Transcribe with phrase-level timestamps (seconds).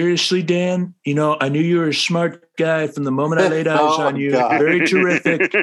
[0.00, 3.48] Seriously, Dan, you know, I knew you were a smart guy from the moment I
[3.48, 4.30] laid eyes Oh, on you.
[4.32, 4.58] God.
[4.58, 5.54] Very terrific.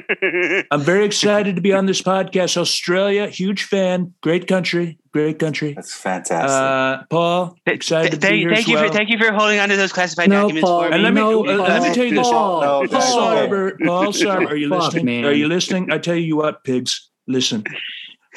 [0.71, 2.57] I'm very excited to be on this podcast.
[2.57, 5.73] Australia, huge fan, great country, great country.
[5.75, 6.49] That's fantastic.
[6.49, 8.87] Uh, Paul, Th- excited to be thank, here thank as you well.
[8.87, 10.81] for thank you for holding on to those classified No, documents Paul.
[10.81, 10.93] for me.
[10.95, 12.27] And let me no, uh, let me tell you this.
[12.27, 13.29] Paul, No, Paul that's Paul.
[13.37, 13.47] okay.
[13.51, 15.05] Sarver, Paul Sarver, are you listening?
[15.05, 15.25] man.
[15.25, 15.91] Are you listening?
[15.91, 17.63] I tell you what, pigs, listen.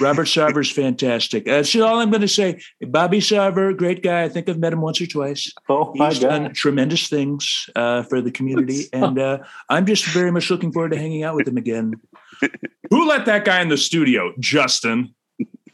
[0.01, 1.45] Robert Sarver's fantastic.
[1.47, 2.61] That's all I'm going to say.
[2.83, 4.25] Bobby Sarver, great guy.
[4.25, 5.53] I think I've met him once or twice.
[5.69, 9.39] oh my He's done tremendous things uh, for the community, and uh,
[9.69, 11.95] I'm just very much looking forward to hanging out with him again.
[12.91, 14.33] Who let that guy in the studio?
[14.39, 15.15] Justin.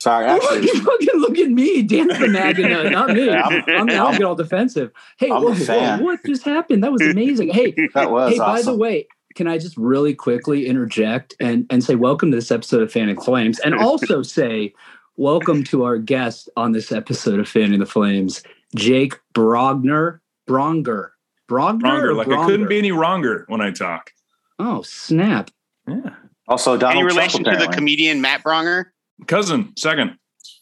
[0.00, 1.82] Sorry, actually, you fucking look at me.
[1.82, 3.30] Dan's the magnet, not me.
[3.30, 4.90] I'm- I'm, I'll get all defensive.
[5.18, 6.82] Hey, I'm whoa, a whoa, what just happened?
[6.82, 7.50] That was amazing.
[7.50, 11.82] Hey, that was hey, by the way, can I just really quickly interject and, and
[11.82, 14.72] say welcome to this episode of Fanning Flames and also say
[15.16, 18.42] welcome to our guest on this episode of Fanning the Flames,
[18.74, 20.20] Jake Brogner.
[20.48, 21.10] Bronger.
[21.48, 21.80] Brogner?
[21.82, 22.04] Wronger.
[22.10, 24.10] or Like I couldn't be any wronger when I talk.
[24.58, 25.50] Oh, snap.
[25.86, 26.14] Yeah.
[26.48, 28.86] Also, Donald Any Trump, relation to the comedian Matt Braunger?
[29.26, 30.18] Cousin, second.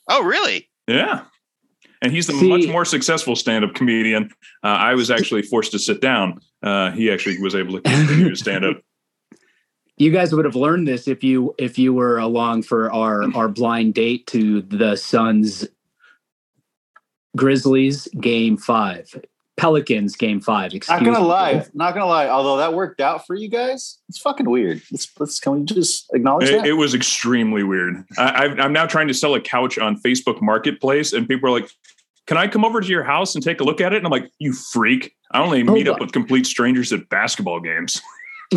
[0.08, 0.68] Oh, really?
[0.86, 1.22] Yeah.
[2.02, 4.30] And he's the See- much more successful stand-up comedian.
[4.62, 6.40] Uh, I was actually forced to sit down.
[6.62, 8.76] Uh, he actually was able to continue to stand up.
[9.96, 13.48] You guys would have learned this if you if you were along for our our
[13.48, 15.68] blind date to the Suns
[17.36, 19.14] Grizzlies game five.
[19.58, 20.72] Pelicans game five.
[20.72, 21.26] Excuse Not gonna me.
[21.26, 22.28] lie, not gonna lie.
[22.28, 24.80] Although that worked out for you guys, it's fucking weird.
[24.90, 26.66] Let's, let's can we just acknowledge It, that?
[26.66, 28.02] it was extremely weird.
[28.16, 31.60] I, I, I'm now trying to sell a couch on Facebook Marketplace, and people are
[31.60, 31.70] like,
[32.30, 34.12] "Can I come over to your house and take a look at it?" And I'm
[34.12, 35.16] like, "You freak!
[35.32, 38.00] I only Hold meet up with complete strangers at basketball games."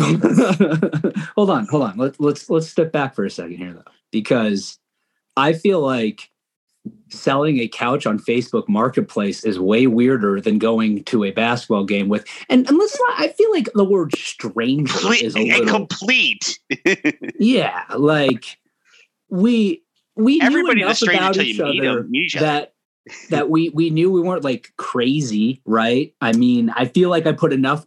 [1.34, 1.96] hold on, hold on.
[1.96, 4.78] Let, let's let's step back for a second here, though, because
[5.36, 6.30] I feel like
[7.08, 12.08] selling a couch on Facebook Marketplace is way weirder than going to a basketball game
[12.08, 12.26] with.
[12.48, 13.20] And, and let's not.
[13.20, 15.58] I feel like the word stranger is a Complete.
[15.58, 15.74] little.
[15.74, 16.58] complete.
[17.40, 18.58] yeah, like
[19.30, 19.82] we
[20.16, 22.46] we knew Everybody's a enough stranger about each other each other.
[22.46, 22.73] that
[23.30, 26.14] that we we knew we weren't like crazy, right?
[26.20, 27.84] I mean, I feel like I put enough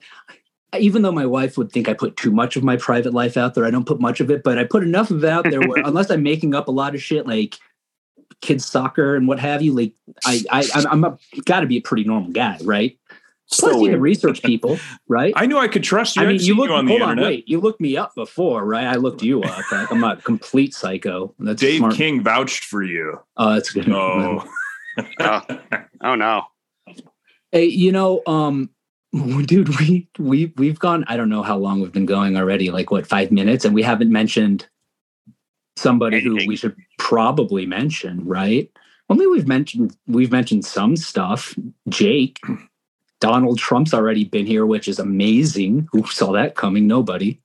[0.77, 3.55] even though my wife would think I put too much of my private life out
[3.55, 5.61] there, I don't put much of it, but I put enough of it out there
[5.61, 7.55] where unless I'm making up a lot of shit like
[8.41, 9.93] kids soccer and what have you, like
[10.25, 12.97] I I I'm, I'm a, got to be a pretty normal guy, right?
[13.49, 15.31] Plus, Still you research people, right?
[15.37, 16.21] I knew I could trust you.
[16.21, 16.69] I mean, you looked.
[16.69, 17.29] you on the hold on, internet.
[17.29, 17.47] wait.
[17.47, 18.85] You looked me up before, right?
[18.85, 19.71] I looked you up.
[19.71, 21.33] Like, I'm not a complete psycho.
[21.39, 21.93] That's Dave smart.
[21.93, 23.21] King vouched for you.
[23.37, 23.89] Oh, that's good.
[23.89, 24.43] Oh,
[25.19, 25.41] oh.
[26.01, 26.43] oh no.
[27.51, 28.69] Hey, you know, um,
[29.45, 31.05] dude, we we we've gone.
[31.07, 32.71] I don't know how long we've been going already.
[32.71, 34.67] Like what, five minutes, and we haven't mentioned
[35.75, 38.69] somebody who we should probably mention, right?
[39.09, 41.55] Only we've mentioned we've mentioned some stuff.
[41.87, 42.39] Jake,
[43.19, 45.87] Donald Trump's already been here, which is amazing.
[45.91, 46.87] Who saw that coming?
[46.87, 47.41] Nobody.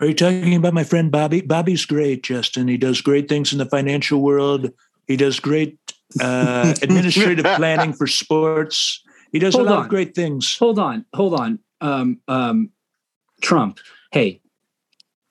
[0.00, 1.42] Are you talking about my friend Bobby?
[1.42, 2.66] Bobby's great, Justin.
[2.66, 4.72] He does great things in the financial world.
[5.06, 5.78] He does great
[6.20, 9.02] uh, administrative planning for sports.
[9.32, 9.84] He does Hold a lot on.
[9.84, 10.56] of great things.
[10.58, 11.58] Hold on, hold on.
[11.80, 12.70] Um, um,
[13.40, 13.78] Trump.
[14.12, 14.42] Hey,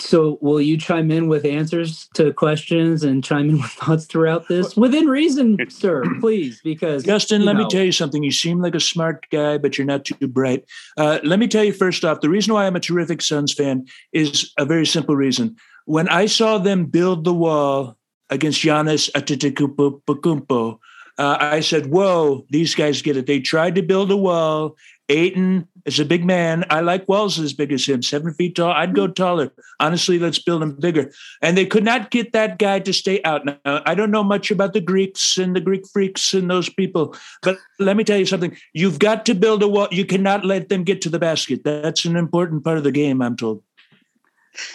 [0.02, 4.48] so will you chime in with answers to questions and chime in with thoughts throughout
[4.48, 6.04] this within reason, sir?
[6.20, 8.24] Please, because Justin, let me tell you something.
[8.24, 10.66] You seem like a smart guy, but you're not too bright.
[10.98, 13.86] Uh, let me tell you first off, the reason why I'm a terrific Suns fan
[14.12, 15.56] is a very simple reason.
[15.86, 17.98] When I saw them build the wall
[18.32, 20.80] against Giannis Antetokounmpo,
[21.18, 24.76] uh, I said, "Whoa, these guys get it." They tried to build a wall.
[25.10, 26.64] Ayton is a big man.
[26.70, 28.72] I like walls as big as him, seven feet tall.
[28.72, 29.52] I'd go taller.
[29.80, 31.12] Honestly, let's build him bigger.
[31.42, 33.46] And they could not get that guy to stay out.
[33.46, 37.16] Now, I don't know much about the Greeks and the Greek freaks and those people,
[37.42, 38.56] but let me tell you something.
[38.74, 39.90] You've got to build a wall.
[39.92, 41.64] You cannot let them get to the basket.
[41.64, 43.64] That's an important part of the game, I'm told.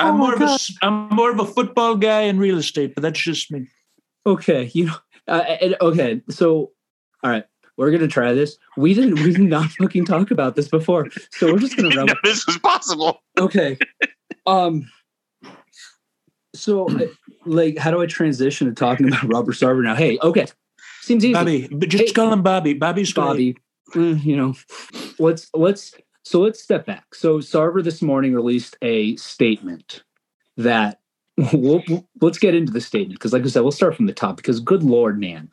[0.01, 3.03] I'm Oh more of a I'm more of a football guy in real estate, but
[3.03, 3.67] that's just me.
[4.27, 4.95] okay, you know,
[5.29, 6.21] uh, and- okay.
[6.31, 6.73] So,
[7.23, 7.45] all right,
[7.77, 8.57] we're gonna try this.
[8.77, 12.09] We didn't, we did not fucking talk about this before, so we're just gonna run.
[12.25, 13.23] This is possible.
[13.39, 13.77] okay
[14.47, 14.89] um
[16.55, 17.07] so uh,
[17.45, 20.47] like how do i transition to talking about robert sarver now hey okay
[21.03, 22.13] seems easy Bobby, but just Hey.
[22.13, 22.73] call him Bobby.
[22.75, 23.57] Bobby's bobby
[23.95, 24.55] eh, you know
[25.19, 25.95] let's let's
[26.27, 27.15] so let's step back.
[27.15, 30.03] So sarver this morning released a statement
[30.57, 30.99] that
[31.53, 31.85] we'll,
[32.21, 34.59] let's get into the statement because like i said we'll start from the top because
[34.59, 35.49] good lord man.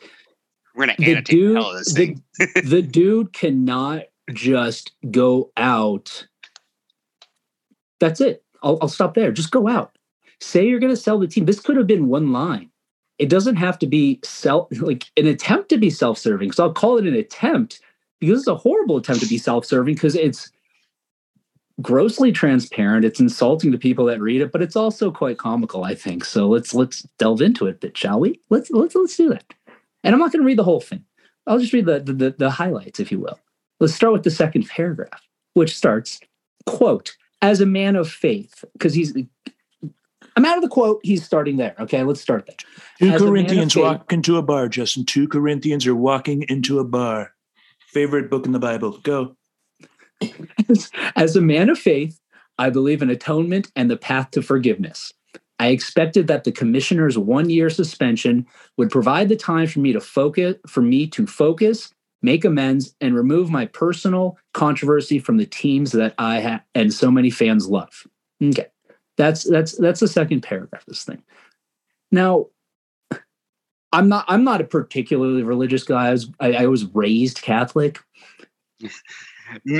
[0.73, 2.17] We're gonna the annotate the dude of this the,
[2.65, 6.27] the dude cannot just go out.
[7.99, 8.43] That's it.
[8.63, 9.31] I'll, I'll stop there.
[9.31, 9.95] Just go out.
[10.41, 11.45] Say you're going to sell the team.
[11.45, 12.69] This could have been one line.
[13.19, 16.53] It doesn't have to be self like an attempt to be self-serving.
[16.53, 17.79] So i'll call it an attempt
[18.19, 20.49] because it's a horrible attempt to be self-serving because it's
[21.81, 23.05] grossly transparent.
[23.05, 26.25] It's insulting to people that read it, but it's also quite comical, I think.
[26.25, 28.39] So let's let's delve into it, a bit, shall we?
[28.49, 29.45] Let's let's let's do that.
[30.03, 31.03] And I'm not going to read the whole thing.
[31.47, 33.39] I'll just read the, the the highlights, if you will.
[33.79, 35.21] Let's start with the second paragraph,
[35.55, 36.19] which starts,
[36.65, 39.13] quote, as a man of faith, because he's
[40.35, 40.99] I'm out of the quote.
[41.03, 41.75] He's starting there.
[41.79, 42.55] Okay, let's start there.
[42.99, 45.05] Two As a man of Corinthians faith- walk into a bar, Justin.
[45.05, 47.33] Two Corinthians are walking into a bar.
[47.87, 48.97] Favorite book in the Bible.
[49.03, 49.35] Go.
[51.15, 52.19] As a man of faith,
[52.57, 55.13] I believe in atonement and the path to forgiveness.
[55.59, 58.45] I expected that the commissioner's one-year suspension
[58.77, 63.15] would provide the time for me to focus for me to focus, make amends, and
[63.15, 68.05] remove my personal controversy from the teams that I ha- and so many fans love.
[68.43, 68.67] Okay.
[69.15, 71.23] That's that's that's the second paragraph of this thing.
[72.11, 72.47] Now,
[73.91, 76.07] I'm not I'm not a particularly religious guy.
[76.07, 77.99] I was I, I was raised Catholic.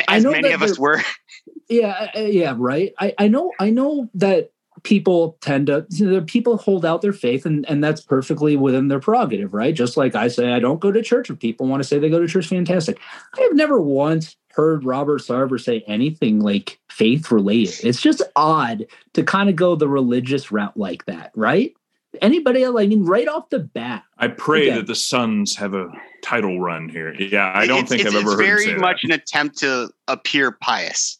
[0.07, 1.01] As know many of us were.
[1.69, 2.93] yeah uh, yeah right?
[2.99, 4.51] I i know i know that
[4.81, 8.87] people tend to you know, people hold out their faith and and that's perfectly within
[8.87, 9.73] their prerogative right?
[9.73, 12.09] Just like i say i don't go to church if people want to say they
[12.09, 12.99] go to church fantastic.
[13.37, 17.85] I have never once heard robert sarver say anything like faith related.
[17.85, 21.73] It's just odd to kind of go the religious route like that right
[22.21, 24.77] anybody else i mean right off the bat I pray Okay.
[24.77, 25.89] that the Suns have a
[26.21, 27.13] title run here.
[27.15, 29.07] Yeah, I don't It's- think it's, I've ever it's heard him very say much that.
[29.09, 31.19] an attempt to appear pious.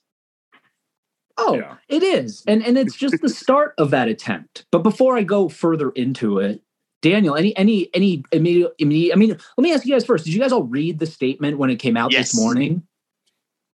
[1.37, 1.75] Oh, Yeah.
[1.89, 2.43] it is.
[2.47, 4.65] And and it's just the start of that attempt.
[4.71, 6.61] But before I go further into it,
[7.01, 10.23] Daniel, any any any immediate, immediate I mean, let me ask you guys first.
[10.23, 12.31] Did you guys all read the statement when it came out Yes.
[12.31, 12.83] this morning?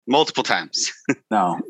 [0.06, 0.92] Multiple times.
[1.30, 1.60] No.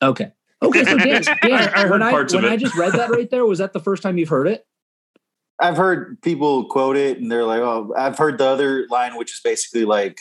[0.00, 0.32] Okay.
[0.62, 2.50] Okay, so Dan, Dan I- I heard when I of when it.
[2.52, 4.66] I just read that right there, was that the first time you've heard it?
[5.60, 9.32] I've heard people quote it and they're like, oh, I've heard the other line, which
[9.32, 10.18] is basically like,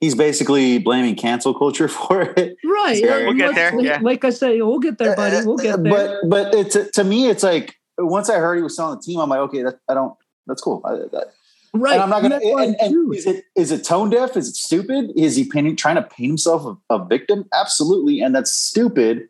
[0.00, 2.56] he's basically blaming cancel culture for it.
[2.64, 3.02] Right.
[3.02, 3.98] Yeah, yeah, we'll get there, like- yeah.
[4.02, 5.46] Like I say, we'll get there, buddy.
[5.46, 6.20] We'll get there.
[6.22, 9.20] But, but it's, to me, it's like, once I heard he was selling the team,
[9.20, 10.14] I'm like, okay, that, I don't,
[10.46, 10.82] that's cool.
[10.84, 11.32] I, that,
[11.74, 11.94] right.
[11.94, 12.36] And I'm not gonna.
[12.36, 14.36] And, and is it is it tone deaf?
[14.36, 15.10] Is it stupid?
[15.16, 17.46] Is he painting, trying to paint himself a, a victim?
[17.52, 19.28] Absolutely, and that's stupid.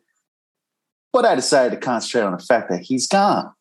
[1.11, 3.51] But I decided to concentrate on the fact that he's gone.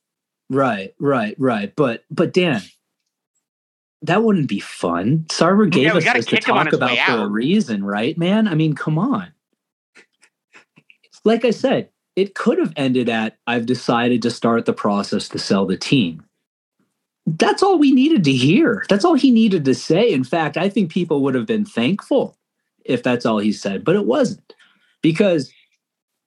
[0.50, 1.72] Right, right, right.
[1.76, 2.62] But but Dan,
[4.02, 5.26] that wouldn't be fun.
[5.28, 7.28] Sarver gave Yeah, us gotta this to kick him on talk about way for a
[7.28, 8.48] reason, right, man?
[8.48, 9.32] I mean, come on.
[11.24, 15.38] Like I said, it could have ended at I've decided to start the process to
[15.38, 16.24] sell the team.
[17.26, 18.84] That's all we needed to hear.
[18.88, 20.10] That's all he needed to say.
[20.10, 22.38] In fact, I think people would have been thankful
[22.84, 24.54] if that's all he said, but it wasn't.
[25.02, 25.52] Because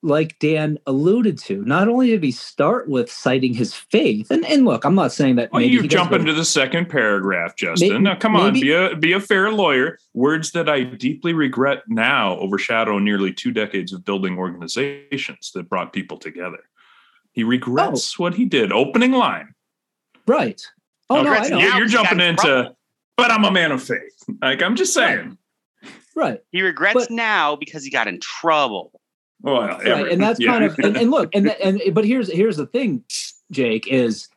[0.04, 4.66] like Dan alluded to, not only did he start with citing his faith, and, and
[4.66, 7.56] look, I'm not saying that Well, maybe you he does jump into the second paragraph,
[7.56, 7.90] Justin.
[7.94, 10.00] May- now, come on, maybe- be a be a fair lawyer.
[10.14, 15.94] Words that I deeply regret now overshadow nearly two decades of building organizations that brought
[15.94, 16.60] people together.
[17.34, 18.24] He regrets Oh.
[18.24, 18.72] what he did.
[18.72, 19.54] Opening line.
[20.28, 20.62] right.
[21.10, 21.60] Oh no, I Regrets know.
[21.60, 22.78] You're, you're jumping into, trouble.
[23.18, 24.24] but I'm a man of faith.
[24.42, 25.38] Like I'm just saying.
[26.16, 29.00] Right, He regrets But- now because he got in trouble.
[29.44, 32.68] Well, right, and that's kind of and, and look, and and but here's here's the
[32.68, 33.04] thing,
[33.52, 34.28] Jake is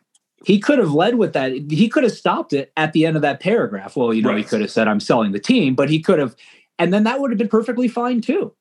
[0.44, 1.52] he could have led with that.
[1.52, 3.96] He could have stopped it at the end of that paragraph.
[3.96, 6.36] Well, you know, he could have said, "I'm selling the team," but he could have,
[6.78, 8.54] and then that would have been perfectly fine too.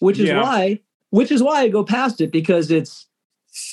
[0.00, 0.42] Which is Yeah.
[0.42, 3.06] why, which is why I go past it because it's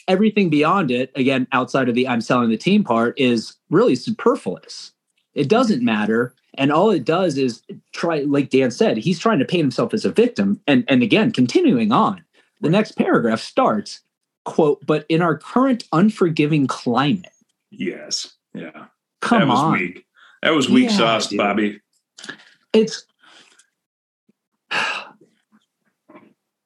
[0.07, 1.11] everything beyond it.
[1.15, 4.91] Again, outside of the "I'm selling the team" part is really superfluous.
[5.33, 7.61] It doesn't matter, and all it does is
[7.93, 8.19] try.
[8.19, 11.91] Like Dan said, he's trying to paint himself as a victim, and and again, continuing
[11.91, 12.23] on.
[12.61, 14.01] The next paragraph starts
[14.45, 17.31] quote, "But in our current unforgiving climate."
[17.71, 18.85] yes, yeah.
[19.21, 19.73] Come that was on.
[19.73, 20.05] weak.
[20.43, 21.37] That was weak Yeah, sauce, dude.
[21.37, 21.81] Bobby.
[22.73, 23.05] It's
[24.71, 25.01] I,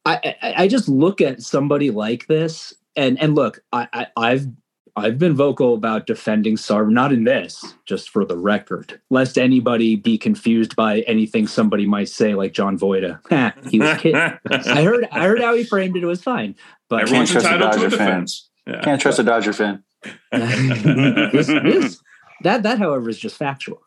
[0.05, 4.47] I I just look at somebody like this and and look, I, I I've
[4.95, 9.95] I've been vocal about defending Sarver, not in this, just for the record, lest anybody
[9.95, 13.19] be confused by anything somebody might say, like John Voida.
[13.69, 14.15] He was kidding.
[14.51, 16.03] I heard I heard how he framed it.
[16.03, 16.55] It was fine,
[16.89, 18.07] but Everyone's trust a entitled a Dodger fan.
[18.07, 18.49] defense.
[18.67, 18.81] Yeah.
[18.81, 19.83] Can't trust a Dodger fan.
[20.31, 22.01] this, this,
[22.41, 23.81] that that however is just factual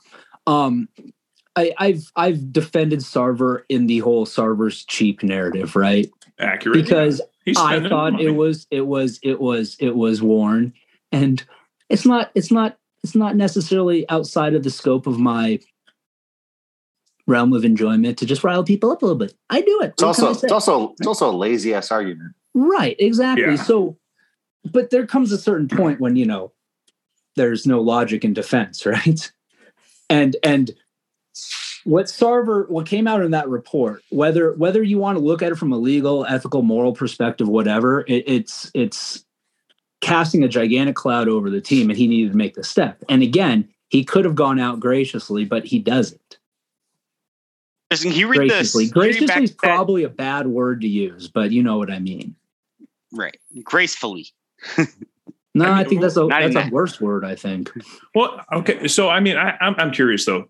[0.47, 0.89] um
[1.57, 6.11] I, I've I've defended Sarver in the whole Sarver's cheap narrative, right?
[6.39, 6.85] Accurate.
[6.85, 8.25] Because He's I thought money.
[8.27, 10.73] it was it was it was it was worn,
[11.15, 11.45] and
[11.89, 15.61] it's not it's not it's not necessarily outside of the scope of my
[17.27, 19.35] realm of enjoyment to just rile people up a little bit.
[19.49, 19.93] I do it.
[19.93, 22.35] It's What also it's also it's also a lazy ass argument.
[22.53, 23.45] Right, exactly.
[23.45, 23.57] Yeah.
[23.57, 23.97] So,
[24.71, 26.53] but there comes a certain point when you know
[27.37, 29.33] there's no logic in defense, right?
[30.11, 30.73] And and
[31.85, 35.53] what Sarver, what came out in that report, whether whether you want to look at
[35.53, 39.25] it from a legal, ethical, moral perspective, whatever, it, it's it's
[40.05, 43.03] casting a gigantic cloud over the team, and he needed to make the step.
[43.09, 46.39] And again, he could have gone out graciously, but he doesn't.
[47.91, 48.93] Listen, can you read Graciously, this?
[48.93, 51.63] Can you read graciously is back that- probably a bad word to use, but you
[51.63, 52.35] know what I mean.
[53.13, 53.37] right.
[53.63, 54.27] Gracefully.
[55.57, 57.25] No, I I, think that's a not that's even a worse word.
[57.25, 57.71] I think.
[58.15, 58.89] Well, okay.
[58.89, 60.49] So, I mean, I, I'm I'm curious though.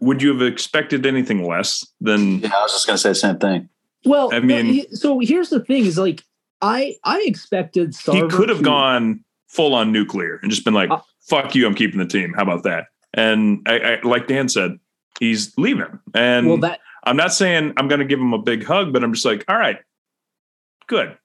[0.00, 2.38] Would you have expected anything less than?
[2.38, 3.68] Yeah, I was just gonna say the same thing.
[4.06, 6.24] Well, I mean- so here's the thing: is like
[6.60, 10.90] I I expected He could have to- gone full on nuclear and just been like,
[10.90, 12.86] Uh, "Fuck you, I'm keeping the team." How about that?
[13.14, 14.78] And I, I like Dan said,
[15.20, 18.64] he's leaving, and Well, that I'm not saying I'm going to give him a big
[18.64, 19.78] hug, but I'm just like, "All right,
[20.86, 21.16] good."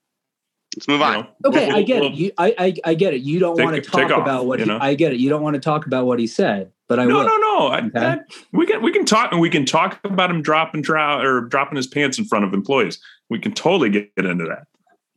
[0.75, 1.13] Let's move You on.
[1.13, 2.15] know, okay, we'll- I get we'll- it.
[2.15, 3.21] You, I, I I get it.
[3.21, 4.71] You don't want to talk off, about what you he.
[4.71, 5.19] I get it.
[5.19, 7.25] You don't want to talk about what he said, but I no, will.
[7.25, 7.67] no, no.
[7.67, 7.99] I, Okay.
[7.99, 8.19] I-
[8.53, 11.75] we can we can talk and we can talk about him dropping drow or dropping
[11.75, 12.99] his pants in front of employees.
[13.29, 14.63] We can totally get into that.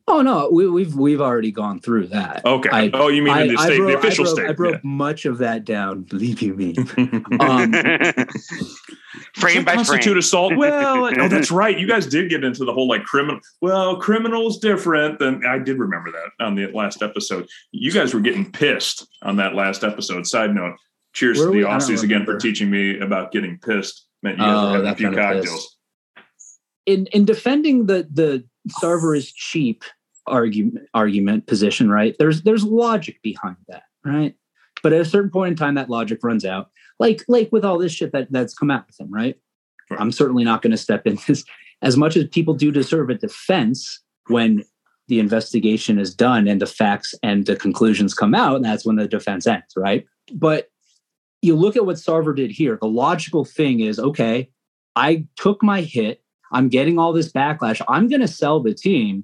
[0.09, 2.45] Oh no, we, we've we've already gone through that.
[2.45, 2.69] Okay.
[2.71, 4.49] I- oh, you mean I, in the state, broke, the official I broke, state?
[4.49, 6.03] I broke much of that down.
[6.03, 6.75] Believe you me.
[6.77, 7.19] yeah.
[7.39, 7.73] Um,
[9.35, 10.17] frame by constitute frame.
[10.17, 10.55] assault.
[10.55, 11.77] Well, oh, that's right.
[11.77, 13.39] You guys did get into the whole like criminal.
[13.61, 17.47] Well, criminal's different than I did remember that on the last episode.
[17.71, 20.25] You guys were getting pissed on that last episode.
[20.25, 20.75] Side note:
[21.13, 21.65] Cheers Were to the we?
[21.65, 24.05] I don't Aussies again for teaching me about getting pissed.
[24.23, 25.45] Meant you guys Oh, were having a few cocktails.
[25.45, 25.77] pissed.
[26.85, 28.45] in in defending the the
[28.81, 29.83] Sarver is cheap
[30.27, 32.15] argument argument position, right?
[32.19, 34.35] There's there's logic behind that, right?
[34.83, 36.69] But at a certain point in time, that logic runs out.
[36.99, 39.35] Like like with all this shit that that's come out with him, right?
[39.89, 40.01] Right.
[40.01, 41.43] I'm certainly not going to step in this
[41.81, 44.63] as much as people do deserve a defense when
[45.07, 48.97] the investigation is done and the facts and the conclusions come out, and that's when
[48.97, 50.05] the defense ends, right?
[50.33, 50.67] But
[51.41, 52.77] you look at what Sarver did here.
[52.81, 54.49] The logical thing is, okay,
[54.95, 56.21] I took my hit.
[56.51, 57.81] I'm getting all this backlash.
[57.87, 59.23] I'm going to sell the team.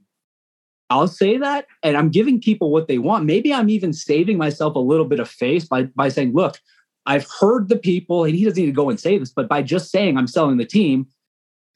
[0.93, 3.25] I'll say that, and I'm giving people what they want.
[3.25, 6.59] Maybe I'm even saving myself a little bit of face by by saying, "Look,
[7.07, 9.63] I've heard the people," and he doesn't need to go and say this, but by
[9.63, 11.07] just saying I'm selling the team,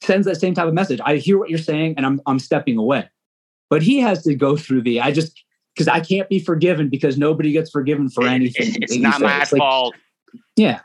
[0.02, 1.00] sends that same type of message.
[1.04, 3.08] I hear what you're saying, and I'm I'm stepping away.
[3.70, 5.00] But he has to go through the.
[5.00, 5.42] I just
[5.74, 8.76] because I can't be forgiven because nobody gets forgiven for anything.
[8.80, 9.94] It's not my It's like- fault.
[10.56, 10.80] Yeah,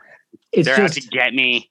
[0.52, 1.70] it's They're just out to get me.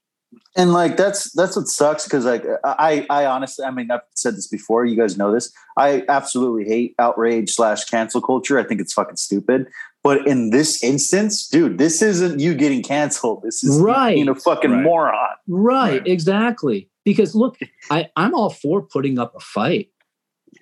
[0.56, 4.36] And like that's that's what sucks because like I I honestly I mean I've said
[4.36, 8.80] this before you guys know this I absolutely hate outrage slash cancel culture I think
[8.80, 9.68] it's fucking stupid
[10.04, 14.12] but in this instance dude this isn't you getting canceled this is Right.
[14.18, 14.84] you being a fucking Right.
[14.84, 16.08] moron Right, Right.
[16.08, 16.90] exactly.
[17.04, 17.58] Because look,
[17.92, 19.90] I, I'm all for putting up a fight.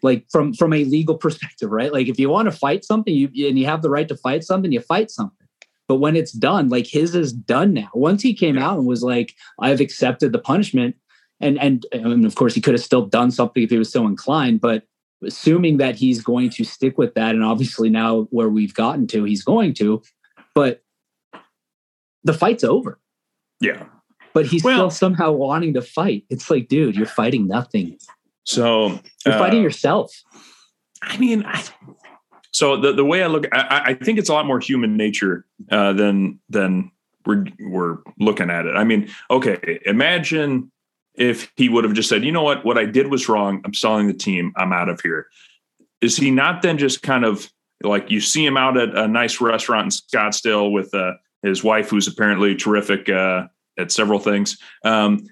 [0.04, 1.94] Like from from a legal perspective, right?
[1.94, 4.44] Like if you want to fight something, you and you have the right to fight
[4.44, 5.41] something, you fight something.
[5.92, 7.90] But when it's done, like his is done now.
[7.94, 10.96] Once he came out and was like, I've accepted the punishment,
[11.42, 14.08] and and, and of course he could have still done something if he was so
[14.08, 14.84] inclined, but
[15.22, 19.26] assuming that he's going to stick with that, and obviously now where we've gotten to,
[19.26, 20.02] he's going to,
[20.56, 20.82] but
[22.24, 22.98] the fight's over
[23.60, 23.84] Yeah.
[24.34, 26.24] but he's Well- still somehow wanting to fight.
[26.30, 27.98] It's like, dude, you're fighting nothing.
[28.46, 30.10] So You're uh, fighting yourself.
[31.02, 31.62] I mean, I,
[32.52, 35.46] so the the way I look, I, I think it's a lot more human nature
[35.72, 36.92] uh, than than
[37.26, 38.76] we're we're looking at it.
[38.76, 40.72] I mean, okay, imagine
[41.16, 43.62] if he would have just said, you know what, what I did was wrong.
[43.66, 44.54] I'm selling the team.
[44.56, 45.28] I'm out of here.
[46.02, 47.50] Is he not then just kind of
[47.84, 51.90] like you see him out at a nice restaurant in Scottsdale with uh, his wife,
[51.90, 55.26] who's apparently terrific uh, at several things, um,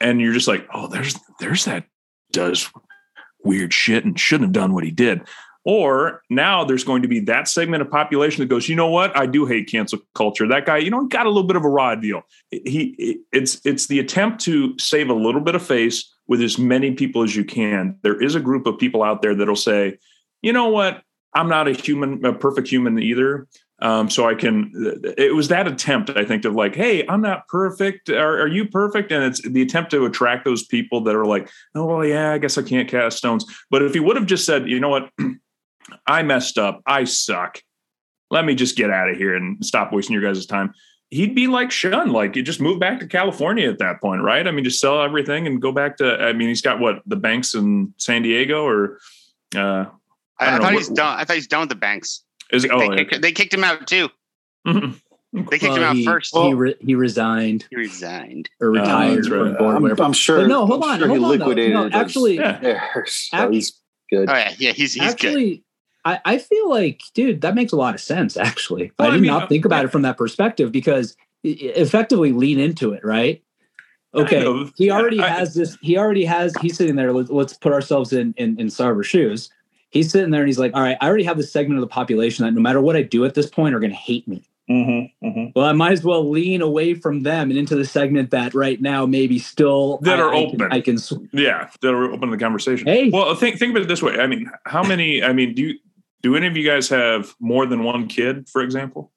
[0.00, 1.84] and you're just like, oh, there's there's that
[2.32, 2.70] does
[3.44, 5.22] weird shit and shouldn't have done what he did.
[5.66, 9.14] Or now there's going to be that segment of population that goes, you know what?
[9.18, 10.46] I do hate cancel culture.
[10.46, 12.22] That guy, you know, got a little bit of a raw deal.
[12.52, 16.92] He, it's it's the attempt to save a little bit of face with as many
[16.92, 17.98] people as you can.
[18.02, 19.98] There is a group of people out there that'll say,
[20.40, 21.02] you know what?
[21.34, 23.48] I'm not a human, a perfect human either.
[23.82, 24.70] Um, so I can.
[25.18, 28.08] It was that attempt, I think, of like, hey, I'm not perfect.
[28.08, 29.10] Are, are you perfect?
[29.10, 32.38] And it's the attempt to attract those people that are like, oh well, yeah, I
[32.38, 33.44] guess I can't cast stones.
[33.68, 35.10] But if he would have just said, you know what,
[36.06, 37.62] I messed up, I suck.
[38.30, 40.74] Let me just get out of here and stop wasting your guys' time.
[41.10, 44.46] He'd be like Shun, like you just move back to California at that point, right?
[44.46, 46.20] I mean, just sell everything and go back to.
[46.20, 48.98] I mean, he's got what the banks in San Diego, or
[49.54, 51.18] uh, I I, I, don't know, thought what- he's done.
[51.20, 52.24] I thought he's done with the banks.
[52.50, 52.70] is he?
[52.70, 53.04] Oh, they, yeah.
[53.04, 54.08] kicked, they kicked him out too.
[54.66, 55.00] Mhm.
[55.32, 56.34] They kicked him out he, first.
[56.36, 58.48] He, re- he resigned he resigned.
[58.60, 59.56] or Oh, retired that's right.
[59.56, 60.00] from board, I'm.
[60.06, 62.80] I'm sure But no, hold I'm on, sure hold he on, liquidated No, actually- Yeah.
[63.06, 64.72] so Act- he's good Oh yeah, yeah.
[64.72, 65.60] He's he's good.
[66.06, 68.36] I, I feel like, dude, that makes a lot of sense.
[68.36, 69.84] Actually, Well, I I did mean, not think about yeah.
[69.86, 73.42] it from that perspective because effectively lean into it, right?
[74.14, 74.46] Okay,
[74.76, 75.76] he already I- has this.
[75.82, 76.54] He already has.
[76.62, 77.12] He's sitting there.
[77.12, 79.50] Let's, let's put ourselves in in in Sarver's shoes.
[79.90, 81.86] He's sitting there and he's like, "All right, I already have this segment of the
[81.92, 84.42] population that no matter what I do at this point are going to hate me.
[84.70, 85.44] Mm-hmm, mm-hmm.
[85.54, 88.80] Well, I might as well lean away from them and into the segment that right
[88.80, 90.72] now maybe still That I- are I can- open.
[90.72, 90.98] I can.
[90.98, 92.86] sw- Yeah, that are open to the conversation.
[92.86, 93.10] Hey.
[93.10, 94.18] Well, think think of it this way.
[94.18, 95.22] I mean, how many?
[95.22, 95.78] I mean, do you,
[96.22, 99.12] do any of you guys have more than one kid, for example?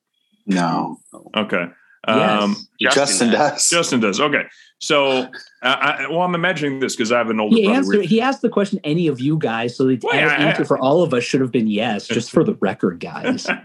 [0.45, 0.97] No,
[1.35, 1.67] Okay.
[2.07, 2.41] Yes.
[2.43, 3.69] Um, Justin, does.
[3.69, 4.21] Justin does.
[4.21, 4.43] Okay.
[4.79, 5.27] So,
[5.61, 7.77] I, I, well, I'm imagining this because I have an older He brother.
[7.77, 8.05] answered.
[8.05, 8.79] He asked the question.
[8.85, 9.75] Any of you guys?
[9.75, 12.31] So the Well, yeah, answer I- for all of us should have been yes, just
[12.31, 13.47] for the record, guys.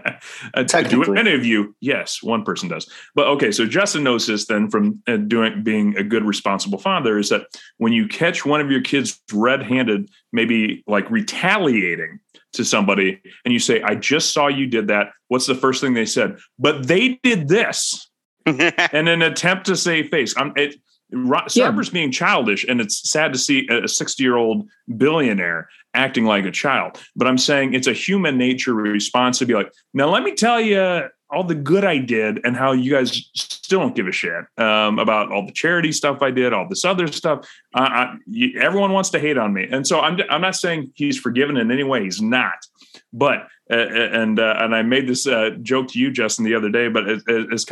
[0.54, 1.18] Uh, do Technically.
[1.18, 1.74] any of you?
[1.80, 2.90] Yes, one person does.
[3.14, 7.18] But okay, so Justin knows this then from uh, doing being a good responsible father
[7.18, 7.46] is that
[7.78, 12.20] when you catch one of your kids red-handed, maybe like retaliating
[12.54, 15.94] to somebody, and you say, "I just saw you did that." What's the first thing
[15.94, 16.38] they said?
[16.58, 18.08] But they did this,
[18.46, 20.34] in an attempt to save face.
[20.36, 20.76] I'm it.
[21.12, 21.70] Ro- Yeah.
[21.70, 26.44] Sarver's being childish, and it's sad to see a 60 year old billionaire acting like
[26.44, 27.00] a child.
[27.14, 30.60] But I'm saying it's a human nature response to be like, now let me tell
[30.60, 34.44] you all the good I did and how you guys still don't give a shit
[34.58, 37.48] um, about all the charity stuff I did, all this other stuff.
[37.74, 40.92] Uh, I, you, everyone wants to hate on me, and so I'm I'm not saying
[40.94, 42.04] he's forgiven in any way.
[42.04, 42.66] He's not.
[43.12, 46.70] But uh, and uh, and I made this uh, joke to you, Justin, the other
[46.70, 46.88] day.
[46.88, 47.66] But as, as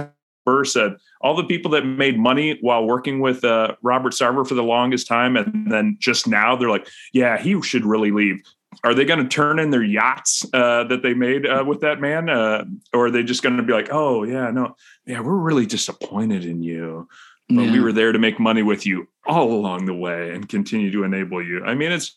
[0.44, 4.54] Burr said, all the people that made money while working with uh, Robert Sarver for
[4.54, 8.42] the longest time, and then just now they're like, yeah, he should really leave.
[8.84, 12.00] Are they going to turn in their yachts uh, that they made uh, with that
[12.00, 14.74] man, uh, or are they just going to be like, oh yeah, no,
[15.06, 17.08] yeah, we're really disappointed in you,
[17.48, 20.90] but we were there to make money with you all along the way and continue
[20.90, 21.62] to enable you.
[21.64, 22.16] I mean, it's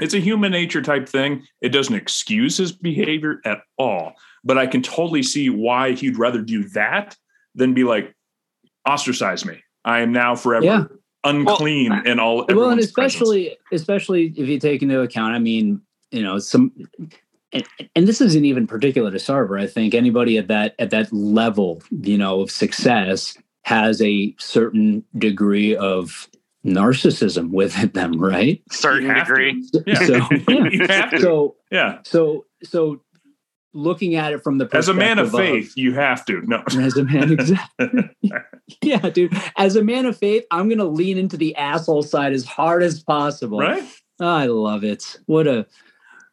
[0.00, 1.44] it's a human nature type thing.
[1.60, 6.40] It doesn't excuse his behavior at all, but I can totally see why he'd rather
[6.40, 7.16] do that
[7.54, 8.14] than be like,
[8.86, 9.60] ostracize me.
[9.84, 10.84] I am now forever Yeah.
[11.24, 12.46] unclean and all.
[12.48, 16.72] well and especially especially if you take into account i mean you know some
[17.52, 17.64] and,
[17.96, 19.60] and this isn't even particular to Sarver.
[19.60, 25.04] I think anybody at that at that level, you know, of success has a certain
[25.16, 26.28] degree of
[26.64, 28.62] narcissism within them, right?
[28.70, 29.20] Certain You to.
[29.20, 29.64] degree.
[29.86, 30.06] Yeah.
[30.06, 30.14] So,
[30.70, 31.20] You have to.
[31.20, 31.98] so Yeah.
[32.04, 33.02] so so
[33.74, 36.42] looking at it from the As a man of perspective faith, you have to.
[36.46, 36.62] No.
[36.80, 38.10] as a man, exactly.
[38.82, 39.32] yeah, dude.
[39.56, 43.02] As a man of faith, I'm gonna lean into the asshole side as hard as
[43.02, 43.58] possible.
[43.60, 43.84] Right?
[44.20, 45.18] I love it.
[45.26, 45.66] What a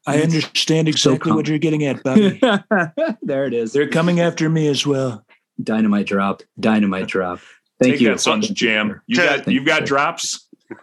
[0.08, 1.36] I understand exactly common.
[1.38, 2.39] what you're getting at, Bobby.
[3.24, 3.74] there it is.
[3.74, 5.26] They're coming after me as well.
[5.63, 6.44] Dynamite drop.
[6.60, 7.39] Dynamite drop.
[7.80, 8.10] Thank Take you.
[8.10, 9.02] that, Sons Jam.
[9.08, 10.48] You To- got you've got drops.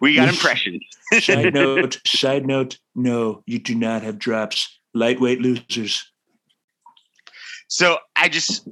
[0.00, 0.82] we got impressions.
[1.20, 4.78] Side note, side note, no, you do not have drops.
[4.94, 6.04] Lightweight losers.
[7.68, 8.68] So I just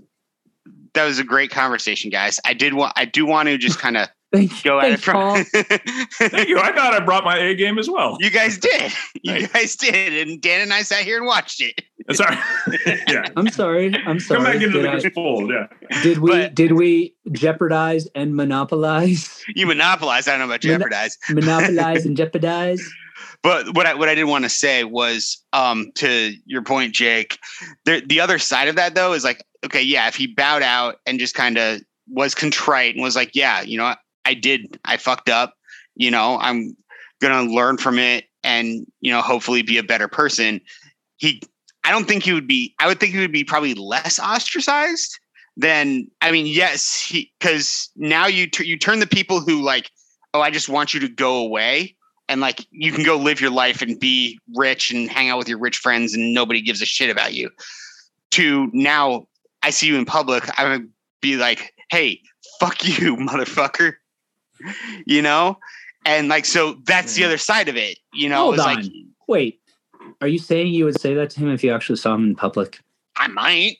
[0.95, 2.41] that was a great conversation, guys.
[2.45, 4.71] I did want I do want to just kind of Thank you.
[4.71, 6.59] go at it from Thank you.
[6.61, 8.17] I thought I brought my A game as well.
[8.21, 8.93] You guys did.
[9.23, 9.47] You Hey.
[9.49, 10.29] guys did.
[10.29, 11.83] And Dan and I sat here and watched it.
[12.09, 12.37] I'm Sorry.
[13.09, 13.27] yeah.
[13.37, 13.95] I'm sorry.
[14.07, 14.37] I'm sorry.
[14.39, 15.51] Come back into did, the I- fold.
[15.51, 15.67] Yeah.
[16.03, 19.43] did we But- did we jeopardize and monopolize?
[19.55, 20.27] You monopolize.
[20.29, 21.19] I don't know about Mon- jeopardize.
[21.29, 22.83] Monopolize and jeopardize?
[23.43, 27.39] But what I what I did want to say was um to your point, Jake,
[27.85, 30.97] the the other side of that though is like, okay, yeah, if he bowed out
[31.07, 33.95] and just kind of was contrite and was like, yeah, you know,
[34.31, 35.55] I did, I fucked up,
[35.97, 36.77] you know, I'm
[37.21, 40.61] gonna learn from it and you know, hopefully be a better person.
[41.17, 41.43] He
[41.83, 45.19] I don't think he would be I would think he would be probably less ostracized
[45.57, 49.91] than I mean, yes, he because now you t- you turn the people who like,
[50.33, 51.97] oh, I just want you to go away
[52.31, 55.49] and like you can go live your life and be rich and hang out with
[55.49, 57.51] your rich friends and nobody gives a shit about you
[58.31, 59.27] to now
[59.63, 60.89] i see you in public i would
[61.21, 62.21] be like hey
[62.61, 63.95] fuck you motherfucker
[65.07, 65.59] you know
[66.05, 68.75] and like so that's the other side of it you know Hold it's on.
[68.77, 68.85] like
[69.29, 69.61] Wait.
[70.21, 72.35] Are you saying you would say that to him if you actually saw him in
[72.35, 72.81] public?
[73.17, 73.77] i might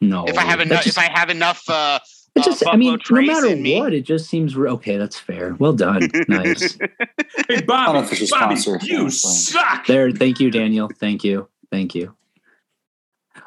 [0.00, 0.24] No.
[0.26, 1.98] if i have enough just- if i have enough uh
[2.36, 3.78] it uh, just, I mean, no matter me.
[3.78, 4.96] what, it just seems re- okay.
[4.96, 5.54] That's fair.
[5.60, 6.10] Well done.
[6.28, 6.76] Nice.
[7.46, 8.76] Hey, Bobby, Bobby, sponsor.
[8.82, 9.86] you Yeah, suck.
[9.86, 10.10] there.
[10.10, 10.90] Thank you, Daniel.
[10.98, 11.48] Thank you.
[11.70, 12.12] Thank you.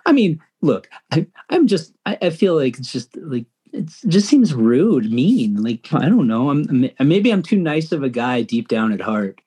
[0.05, 4.27] I mean, look, I, I'm just, I, I feel like it's just like, it just
[4.27, 5.61] seems rude, mean.
[5.61, 6.49] Like, I don't know.
[6.49, 9.41] I'm maybe I'm too nice of a guy deep down at heart.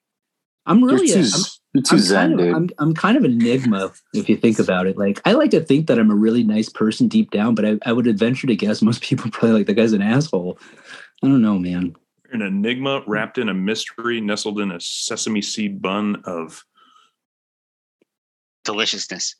[0.66, 1.42] I'm really, you're a, too, I'm,
[1.74, 2.54] you're too I'm zen, kind of, dude.
[2.54, 4.96] I'm, I'm kind of an enigma if you think about it.
[4.96, 7.78] Like I like to think that I'm a really nice person deep down, but I,
[7.84, 10.58] I would adventure to guess most people probably like the guy's an asshole.
[11.22, 11.96] I don't know, man.
[12.32, 16.64] An enigma wrapped in a mystery, nestled in a sesame seed bun of.
[18.64, 19.34] deliciousness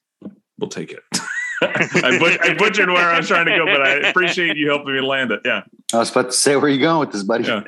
[0.58, 1.02] We'll take it.
[1.62, 4.94] I, but, I butchered where I was trying to go, but I appreciate you helping
[4.94, 5.40] me land it.
[5.44, 5.62] Yeah.
[5.92, 7.44] I was about to say, where are you going with this, buddy?
[7.44, 7.62] Yeah.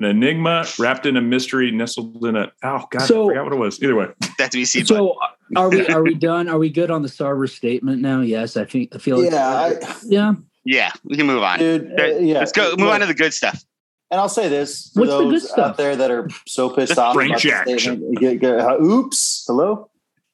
[0.00, 2.52] An enigma wrapped in a mystery, nestled in a.
[2.62, 3.82] Oh God, So- I forgot what it was.
[3.82, 4.06] Either way,
[4.38, 4.84] That to be seen.
[4.84, 5.16] So
[5.54, 6.48] are we are we done?
[6.48, 8.20] Are we good on the Sarver statement now?
[8.20, 10.34] Yes, I think I feel like Yeah, I, yeah.
[10.64, 11.58] yeah, we can move on.
[11.60, 11.98] dude.
[11.98, 12.74] uh, yeah, Let's go.
[12.76, 13.64] Move on to the good stuff.
[14.10, 15.58] And I'll say this for What's the good those stuff?
[15.70, 18.18] out there that are so pissed off Frank about the statement.
[18.18, 19.44] Get- get- uh, oops.
[19.46, 19.88] Hello.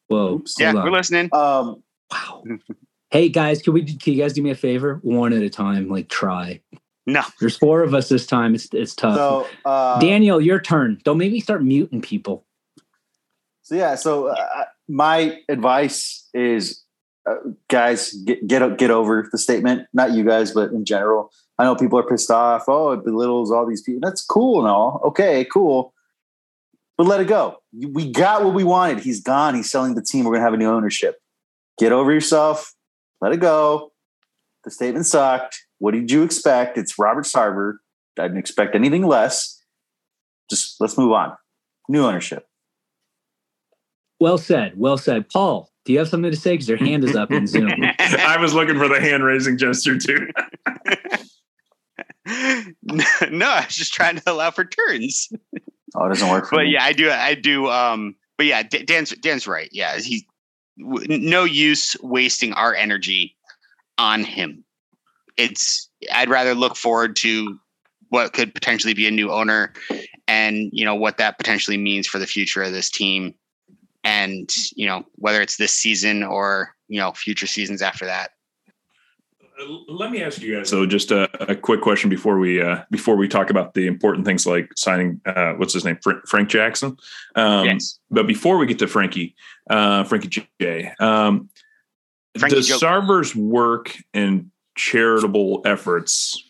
[0.08, 0.34] Whoa.
[0.34, 0.56] Oops.
[0.58, 1.30] Yeah, hold we're listening.
[1.32, 2.44] Um, Wow.
[3.12, 4.98] Hey guys, can we can you guys do me a favor?
[5.02, 6.62] One at a time, like try.
[7.06, 7.22] No.
[7.40, 8.54] There's four of us this time.
[8.54, 9.16] It's it's tough.
[9.16, 10.98] so uh, Daniel, your turn.
[11.04, 12.46] Don't maybe start muting people.
[13.60, 16.82] So yeah, so uh, my advice is,
[17.28, 17.34] uh,
[17.68, 19.88] guys, get get get over the statement.
[19.92, 21.30] Not you guys, but in general.
[21.58, 22.64] I know people are pissed off.
[22.66, 24.00] Oh, it belittles all these people.
[24.02, 25.02] That's cool and all.
[25.04, 25.92] Okay, cool,
[26.96, 27.58] but let it go.
[27.72, 29.00] We got what we wanted.
[29.00, 29.54] He's gone.
[29.54, 30.24] He's selling the team.
[30.24, 31.21] We're gonna have a new ownership.
[31.78, 32.74] Get over yourself.
[33.20, 33.92] Let it go.
[34.64, 35.64] The statement sucked.
[35.78, 36.78] What did you expect?
[36.78, 37.74] It's Robert Sarver.
[38.18, 39.60] I didn't expect anything less.
[40.50, 41.36] Just let's move on.
[41.88, 42.46] New ownership.
[44.20, 44.74] Well said.
[44.76, 45.28] Well said.
[45.30, 46.52] Paul, do you have something to say?
[46.52, 47.72] Because your hand is up in Zoom.
[47.98, 50.28] I was looking for the hand raising gesture too.
[52.26, 55.28] no, I was just trying to allow for turns.
[55.96, 56.72] Oh, it doesn't work for But me.
[56.74, 57.10] yeah, I do.
[57.10, 57.68] I do.
[57.68, 59.68] Um, but yeah, Dan's Dan's right.
[59.72, 60.31] Yeah, he w-
[60.84, 63.36] no use wasting our energy
[63.98, 64.64] on him.
[65.36, 67.58] It's I'd rather look forward to
[68.08, 69.72] what could potentially be a new owner,
[70.28, 73.34] and you know what that potentially means for the future of this team,
[74.04, 78.32] and you know whether it's this season or you know future seasons after that.
[79.60, 82.82] Uh, Let me ask you guys though, just a, a quick question before we uh,
[82.90, 86.48] before we talk about the important things like signing uh, what's his name Fra- Frank
[86.48, 86.96] Jackson.
[87.34, 89.34] Um, yes, But before we get to Frankie,
[89.68, 91.50] uh, Frankie J, um,
[92.38, 96.42] Frankie does Joe- Sarver's work and charitable efforts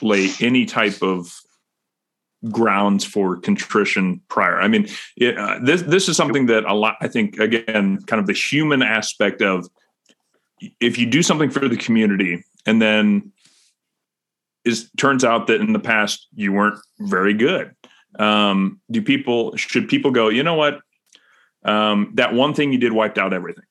[0.00, 1.32] lay any type of
[2.50, 4.60] grounds for contrition prior?
[4.60, 6.96] I mean, it, uh, this this is something that a lot.
[7.00, 9.68] I think again, kind of the human aspect of
[10.80, 13.32] if you do something for the community and then
[14.64, 17.74] is turns out that in the past you weren't very good
[18.18, 20.80] um, do people should people go you know what?
[21.64, 23.64] Um, that one thing you did wiped out everything.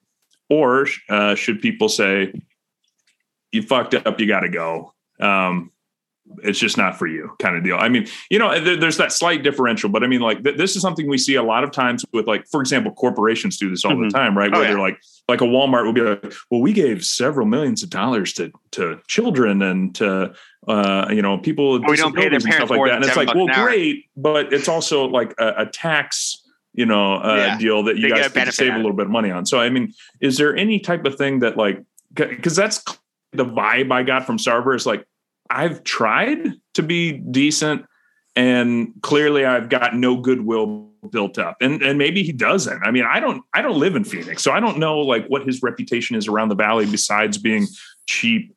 [0.49, 2.33] Or uh, should people say
[3.51, 4.93] you fucked up you got to go.
[5.19, 5.70] Um,
[6.43, 9.11] it's just not for you kind of deal i mean you know there, there's that
[9.11, 11.71] slight differential but i mean like th- this is something we see a lot of
[11.71, 14.09] times with like for example corporations do this all Mhm.
[14.11, 14.69] the time right Oh, where yeah.
[14.71, 18.33] they're like like a walmart will be like well we gave several millions of dollars
[18.33, 20.33] to to children and to
[20.67, 23.05] uh, you know people with We don't pay their disabilities and stuff like that and
[23.05, 27.35] it's like well an great but it's also like a, a tax you know uh,
[27.35, 27.57] Yeah.
[27.57, 29.69] deal that you They guys could save a little bit of money on so i
[29.69, 31.81] mean is there any type of thing that like
[32.13, 32.83] because that's
[33.33, 35.05] the vibe i got from sarver is like
[35.51, 37.85] i've tried to be decent
[38.35, 41.57] and clearly i've got no goodwill built up.
[41.61, 42.81] And and maybe he doesn't.
[42.83, 45.45] I mean i don't i don't live in phoenix so i don't know like what
[45.45, 47.67] his reputation is around the valley besides being
[48.07, 48.55] cheap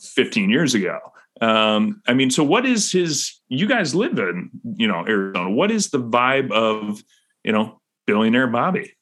[0.00, 0.98] 15 years ago.
[1.40, 5.50] Um i mean so what is his you guys live in you know arizona.
[5.50, 7.02] What is the vibe of
[7.44, 8.92] you know billionaire bobby?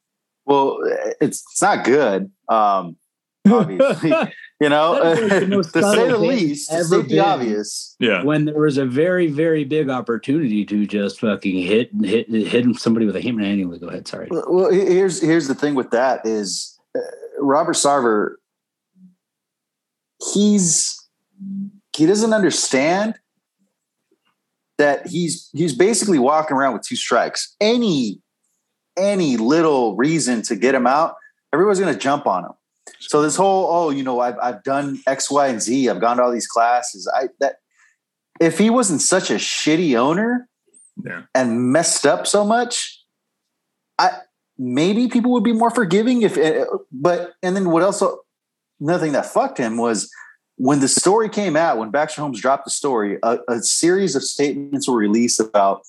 [0.46, 0.78] Well,
[1.20, 2.30] it's it's not good.
[2.48, 2.96] Um,
[3.50, 4.12] obviously,
[4.60, 7.96] you know, That is like the to say the least, to ever state the obvious.
[7.98, 12.76] yeah when there was a very, very big opportunity to just fucking hit hit hit
[12.76, 13.42] somebody with a hammer.
[13.42, 14.06] Anyway, go ahead.
[14.06, 14.28] Sorry.
[14.30, 17.00] Well, here's here's the thing with that is uh,
[17.40, 18.34] Robert Sarver.
[20.32, 21.00] He's
[21.96, 23.14] he doesn't understand
[24.78, 27.54] that he's he's basically walking around with two strikes.
[27.60, 28.20] Any
[28.96, 31.14] any little reason to get him out,
[31.52, 32.52] everyone's going to jump on him.
[33.08, 35.88] So this whole oh, you know, I've I've done X, Y, and Z.
[35.88, 37.10] I've gone to all these classes.
[37.14, 37.56] I that
[38.40, 40.48] if he wasn't such a shitty owner
[41.04, 43.04] yeah and messed up so much,
[43.98, 44.10] I
[44.58, 46.36] maybe people would be more forgiving if.
[46.38, 48.02] eh, But and then what else?
[48.80, 50.10] Another thing that fucked him was
[50.56, 51.78] when the story came out.
[51.78, 55.82] When Baxter Holmes dropped the story, a, a series of statements were released about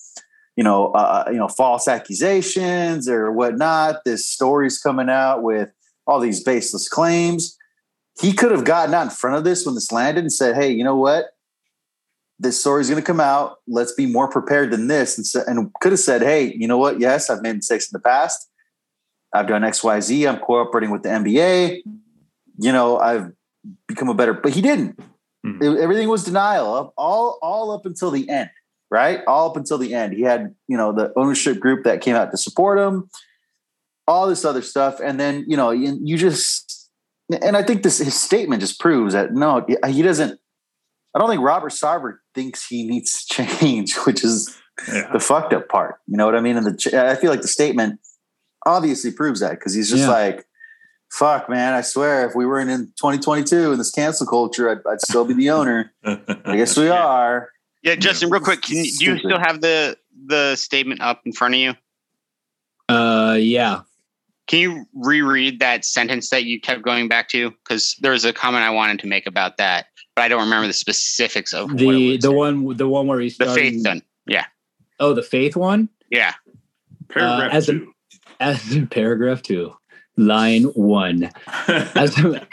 [0.56, 4.04] you know uh, you know false accusations or whatnot.
[4.04, 5.70] This story's coming out with
[6.06, 7.56] all these baseless claims.
[8.20, 10.70] He could have gotten out in front of this when this landed and said, "Hey,
[10.70, 11.26] you know what?
[12.38, 13.58] this story's going to come out.
[13.66, 15.16] Let's be more prepared than this.
[15.16, 17.00] And, so, and could have said, hey, you know what?
[17.00, 18.50] Yes, I've made mistakes in the past.
[19.32, 20.26] I've done X, Y, Z.
[20.26, 21.82] I'm cooperating with the NBA.
[22.58, 23.32] You know, I've
[23.88, 24.98] become a better, but he didn't.
[25.44, 25.62] Mhm.
[25.62, 28.50] It- everything was denial all, all up until the end,
[28.90, 29.22] right?
[29.26, 30.12] All up until the end.
[30.12, 33.08] He had, you know, the ownership group that came out to support him,
[34.06, 35.00] all this other stuff.
[35.00, 36.90] And then, you know, you, you just,
[37.42, 40.38] and I think this his statement just proves that no, he doesn't.
[41.14, 44.56] I don't think Robert Sarver thinks he needs to change, which is
[44.88, 45.10] yeah.
[45.12, 45.96] the fucked up part.
[46.06, 46.56] You know what I mean?
[46.56, 48.00] And the I feel like the statement
[48.64, 50.10] obviously proves that because he's just yeah.
[50.10, 50.46] like,
[51.10, 51.74] "Fuck, man!
[51.74, 55.34] I swear, if we weren't in 2022 in this cancel culture, I'd, I'd still be
[55.34, 55.92] the owner.
[56.04, 57.50] I guess we are."
[57.82, 61.32] Yeah, Justin, real quick, can you, do you still have the the statement up in
[61.32, 61.74] front of you?
[62.88, 63.80] Uh, yeah.
[64.46, 67.50] Can you reread that sentence that you kept going back to?
[67.50, 70.66] Because there was a comment I wanted to make about that, but I don't remember
[70.68, 74.02] the specifics of the the one the one where he's the faith done.
[74.26, 74.46] Yeah.
[75.00, 75.88] Oh, the faith one.
[76.10, 76.34] Yeah.
[77.08, 77.92] Paragraph uh, as two.
[78.40, 79.74] A, as paragraph two,
[80.16, 81.30] line one.
[81.68, 82.46] as a,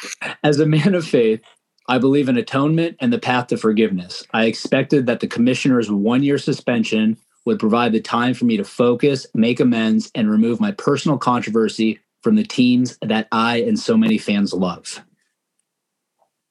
[0.43, 1.41] as a man of faith,
[1.87, 4.25] I believe in atonement and the path to forgiveness.
[4.33, 8.63] I expected that the commissioner's one year suspension would provide the time for me to
[8.63, 13.97] focus, make amends, and remove my personal controversy from the teams that I and so
[13.97, 15.03] many fans love.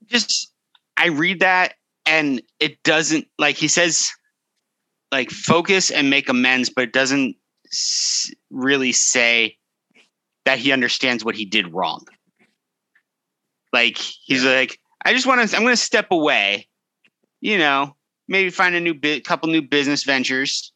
[0.06, 0.52] Just,
[0.96, 1.74] I read that
[2.04, 4.10] and it doesn't, like he says,
[5.10, 7.36] like focus and make amends, but it doesn't
[8.50, 9.56] really say
[10.44, 12.04] that he understands what he did wrong.
[13.72, 16.68] Like he's like, I just want to, I'm going to step away,
[17.40, 17.96] you know,
[18.28, 20.71] maybe find a new bit, couple new business ventures,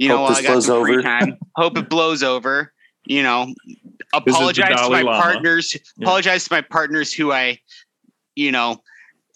[0.00, 1.02] you know, I got some free over.
[1.02, 1.36] time.
[1.56, 2.72] Hope it blows over.
[3.04, 3.52] You know,
[4.14, 5.20] apologize to my Lama.
[5.20, 5.74] partners.
[5.74, 6.06] Yeah.
[6.06, 7.58] Apologize to my partners who I,
[8.34, 8.82] you know,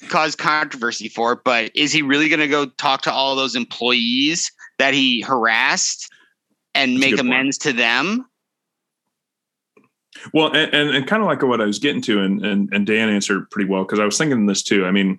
[0.09, 1.37] caused controversy for.
[1.37, 6.11] But is he really going to go talk to all those employees that he harassed
[6.75, 7.77] and That's make amends point.
[7.77, 8.27] to them?
[10.33, 12.87] Well, and, and, and, kind of like what I was getting to, and and, and
[12.87, 14.87] Dan answered pretty well because I was thinking this too.
[14.87, 15.19] I mean,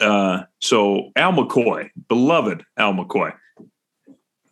[0.00, 3.32] uh, so Al McCoy, beloved Al McCoy,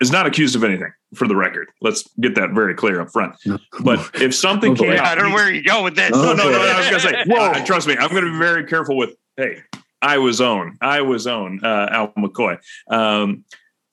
[0.01, 1.69] is not accused of anything for the record.
[1.81, 3.37] Let's get that very clear up front.
[3.83, 6.11] But if something oh, came out, I don't know where you go with this.
[6.11, 6.61] No, no, no.
[6.61, 9.15] I was gonna say, whoa, uh, trust me, I'm gonna be very careful with.
[9.37, 9.63] Hey,
[10.03, 10.77] I was own.
[10.81, 11.61] I was own.
[11.63, 12.59] Uh, Al McCoy.
[12.89, 13.45] Um,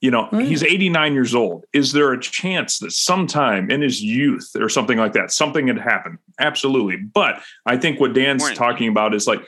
[0.01, 0.43] you know, mm.
[0.45, 1.65] he's 89 years old.
[1.73, 5.77] Is there a chance that sometime in his youth or something like that, something had
[5.77, 6.17] happened?
[6.39, 6.97] Absolutely.
[6.97, 8.57] But I think what Dan's Morning.
[8.57, 9.41] talking about is like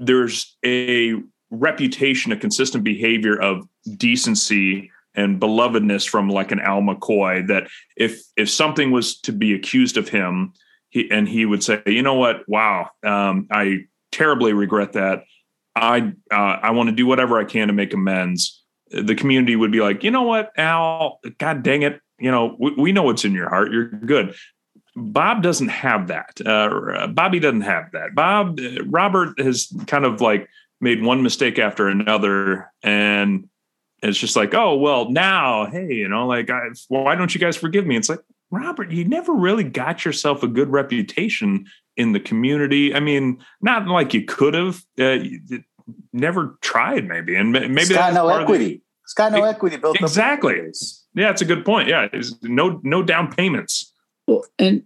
[0.00, 1.14] there's a
[1.50, 8.22] reputation, a consistent behavior of decency and belovedness from like an Al McCoy that if
[8.36, 10.52] if something was to be accused of him,
[10.90, 15.24] he and he would say, you know what, wow, um, I terribly regret that.
[15.74, 18.62] I uh, I want to do whatever I can to make amends.
[18.90, 22.74] The community would be like, you know what, Al, God dang it, you know we,
[22.74, 23.72] we know what's in your heart.
[23.72, 24.34] You're good.
[24.94, 26.38] Bob doesn't have that.
[26.44, 28.14] Uh, Bobby doesn't have that.
[28.14, 30.48] Bob uh, Robert has kind of like
[30.80, 33.48] made one mistake after another and
[34.02, 37.56] it's just like, oh well, now, hey, you know, like, I, why don't you guys
[37.56, 37.96] forgive me?
[37.96, 42.94] It's like, Robert, you never really got yourself a good reputation in the community.
[42.94, 44.84] I mean, not like you could have.
[44.98, 45.18] Uh,
[46.12, 48.76] never tried, maybe, and maybe it's got no equity.
[48.76, 50.60] The, it's got no it, equity built exactly.
[51.14, 51.88] Yeah, it's a good point.
[51.88, 52.08] Yeah,
[52.42, 53.92] no no down payments.
[54.26, 54.84] Well, and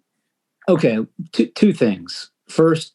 [0.68, 0.98] okay,
[1.32, 2.30] two two things.
[2.48, 2.94] First,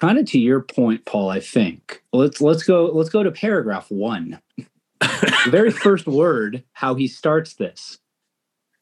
[0.00, 1.30] kind of to your point, Paul.
[1.30, 4.66] I think let's let's go let's go to paragraph one the
[5.48, 7.98] very first word, how he starts this.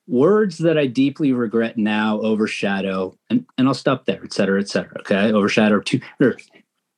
[0.08, 4.68] Words that I deeply regret now overshadow, and, and I'll stop there, et cetera, et
[4.68, 4.98] cetera.
[5.00, 5.32] Okay.
[5.32, 6.36] Overshadow to or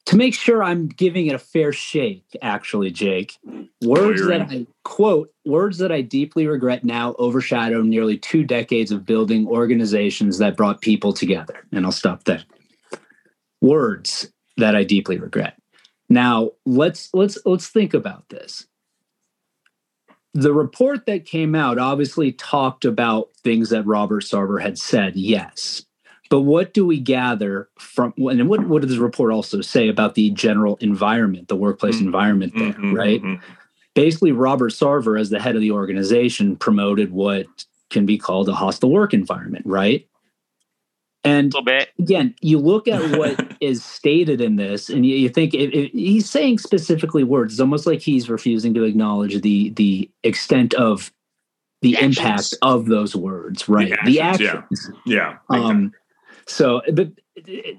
[0.06, 3.38] to make sure I'm giving it a fair shake, actually, Jake.
[3.82, 8.90] Words oh, that I quote, words that I deeply regret now overshadow nearly two decades
[8.90, 11.66] of building organizations that brought people together.
[11.72, 12.44] And I'll stop there.
[13.62, 15.56] Words that I deeply regret.
[16.10, 18.66] Now let's let's let's think about this
[20.34, 25.84] the report that came out obviously talked about things that Robert Sarver had said, yes.
[26.28, 30.16] But what do we gather from and what, what does the report also say about
[30.16, 32.06] the general environment, the workplace mm-hmm.
[32.06, 33.22] environment there, mm-hmm, right?
[33.22, 33.44] Mm-hmm.
[33.94, 37.46] Basically, Robert Sarver, as the head of the organization, promoted what
[37.90, 40.08] can be called a hostile work environment, right?
[41.24, 41.54] And
[41.98, 45.90] again, you look at what is stated in this, and you, you think it, it,
[45.92, 47.54] he's saying specifically words.
[47.54, 51.10] It's almost like he's refusing to acknowledge the the extent of
[51.80, 53.94] the, the impact of those words, right?
[54.04, 54.38] The actions.
[54.38, 54.90] The actions.
[55.06, 55.38] Yeah.
[55.50, 55.92] yeah um.
[56.46, 57.08] So, but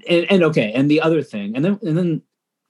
[0.08, 2.22] and, and, okay, and the other thing, and then and then,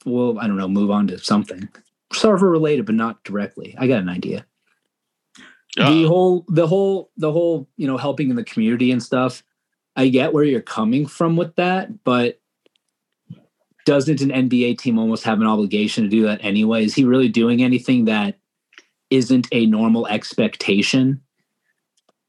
[0.06, 1.70] well, I don't know, move on to something
[2.14, 3.76] Sarver related, but not directly.
[3.78, 4.46] I got an idea.
[5.78, 9.44] Uh, the whole, the whole, the whole, you know, helping in the community and stuff
[9.96, 12.40] I get where you're coming from with that, but
[13.86, 16.84] doesn't an NBA team almost have an obligation to do that anyway?
[16.86, 18.38] Is he really doing anything that
[19.10, 21.22] isn't a normal expectation?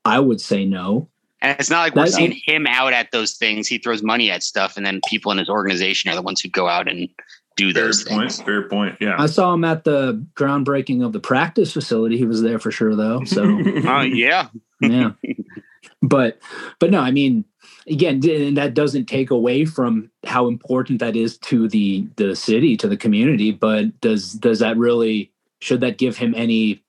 [0.05, 1.09] I would say no.
[1.41, 3.67] And it's not like we're That- seeing him out at those things.
[3.69, 6.49] He throws money at stuff, and then people in his organization are the ones who
[6.49, 7.09] go out and
[7.57, 8.21] do Fair those point.
[8.33, 8.43] things.
[8.43, 8.97] Fair point.
[9.01, 9.17] Yeah.
[9.19, 12.19] I saw him at the groundbreaking of the practice facility.
[12.19, 13.25] He was there for sure, though.
[13.25, 13.43] So
[13.87, 14.49] Oh yeah,
[14.83, 15.13] yeah,
[16.03, 16.39] but
[16.79, 17.45] but no, I mean,
[17.89, 22.77] again, and that doesn't take away from how important that is to the the city,
[22.79, 23.51] to the community.
[23.53, 26.83] But does does that really should that give him any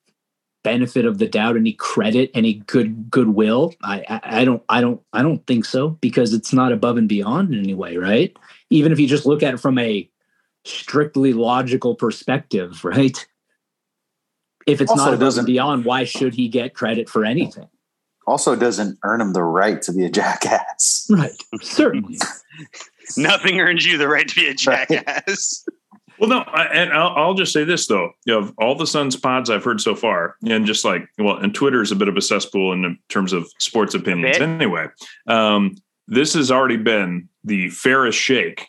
[0.64, 3.74] benefit of the doubt, any credit, any good goodwill?
[3.84, 7.08] I, I I don't I don't I don't think so because it's not above and
[7.10, 8.36] beyond in any way, right?
[8.70, 10.10] Even if you just look at it from a
[10.66, 13.26] strictly logical perspective, right?
[14.66, 17.68] If it's Also, not above doesn't- and beyond, why should he get credit for anything?
[18.28, 21.08] Also, doesn't earn him the right to be a jackass.
[21.10, 21.32] Right.
[21.62, 22.20] Certainly.
[23.18, 25.66] nothing earns you the right to be a jackass.
[26.20, 29.50] Well, no, I, and I'll, I'll just say this though: of all the Suns pods
[29.50, 32.22] I've heard so far, and just like well, and Twitter is a bit of a
[32.22, 34.38] cesspool in terms of sports opinions.
[34.38, 34.88] Anyway,
[35.28, 35.76] um,
[36.08, 38.68] this has already been the fairest shake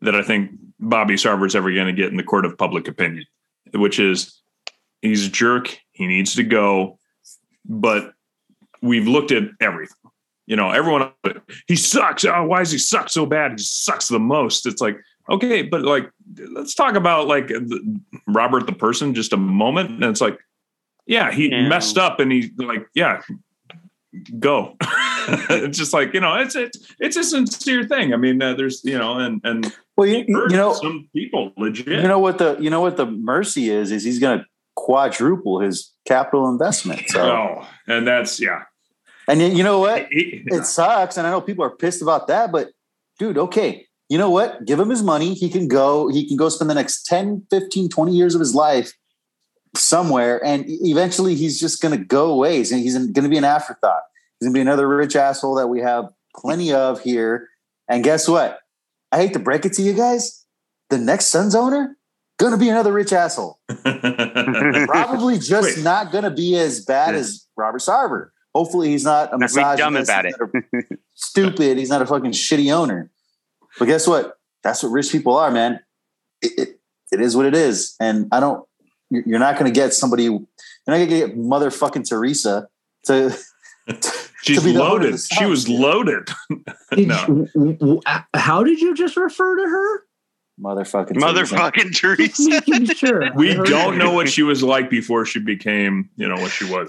[0.00, 3.26] that I think Bobby Sarver's ever going to get in the court of public opinion,
[3.74, 4.40] which is
[5.02, 5.78] he's a jerk.
[5.92, 6.98] He needs to go,
[7.66, 8.14] but
[8.82, 9.96] we've looked at everything.
[10.46, 11.10] You know, everyone
[11.66, 12.24] he sucks.
[12.24, 13.52] Oh, why does he suck so bad?
[13.52, 14.64] He sucks the most.
[14.66, 14.96] It's like
[15.28, 16.08] okay, but like
[16.52, 19.90] let's talk about like the, Robert the person just a moment.
[19.90, 20.38] And it's like,
[21.06, 21.68] yeah, he No.
[21.68, 23.22] messed up, and he like, yeah,
[24.38, 24.76] go.
[25.50, 28.14] it's just like you know, it's it's it's a sincere thing.
[28.14, 31.88] I mean, uh, there's you know, and and Well, you, you know, some people legit.
[32.02, 34.44] you know what the you know what the mercy is is he's going to
[34.76, 37.02] quadruple his capital investment.
[37.08, 38.62] So, oh, and that's yeah.
[39.28, 40.06] and you know what?
[40.10, 42.70] He- It sucks, and I know people are pissed about that, but
[43.18, 43.86] dude, okay.
[44.08, 44.64] You know what?
[44.64, 45.34] Give him his money.
[45.34, 48.54] He can go, he can go spend the next 10, 15, 20 years of his
[48.54, 48.92] life
[49.74, 50.44] somewhere.
[50.44, 52.58] And eventually he's just going to go away.
[52.58, 54.02] He's, he's going to be an afterthought.
[54.38, 56.04] He's going to be another rich asshole that we have
[56.36, 57.48] plenty of here.
[57.88, 58.60] And guess what?
[59.10, 60.44] I hate to break it to you guys.
[60.90, 61.96] The next Suns owner,
[62.38, 63.58] going to be another rich asshole.
[64.86, 65.84] Probably just Wait.
[65.84, 68.30] not going to be as bad as Robert Sarver.
[68.54, 71.78] Hopefully he's not a Not be dumb about he's not a- stupid.
[71.78, 73.10] He's not a fucking shitty owner.
[73.78, 74.34] But guess what?
[74.62, 75.80] That's what rich people are, man.
[76.42, 76.80] It, it,
[77.12, 77.94] it is what it is.
[78.00, 78.66] And I don't,
[79.10, 80.40] you're you're not going to get somebody, you're
[80.86, 82.68] not going to get motherfucking Teresa
[83.04, 83.36] to,
[84.42, 85.20] She's be the owner of loaded.
[85.20, 86.28] She was loaded.
[86.96, 87.24] No.
[87.26, 88.00] you- w- w-
[88.34, 90.05] how did you just refer to her?
[90.60, 91.54] Motherfucking Teresa.
[91.56, 92.94] Motherfucking Just Teresa.
[92.94, 93.32] sure.
[93.36, 96.88] We don't know what she was like before she became, you know, what she was.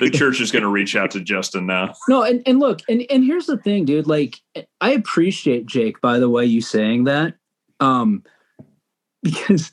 [0.00, 1.94] The church is going to reach out to Justin now.
[2.08, 4.06] No, and, and look, and, and here's the thing, dude.
[4.06, 4.40] Like,
[4.80, 7.34] I appreciate Jake, by the way, you saying that.
[7.80, 8.22] Um,
[9.22, 9.72] because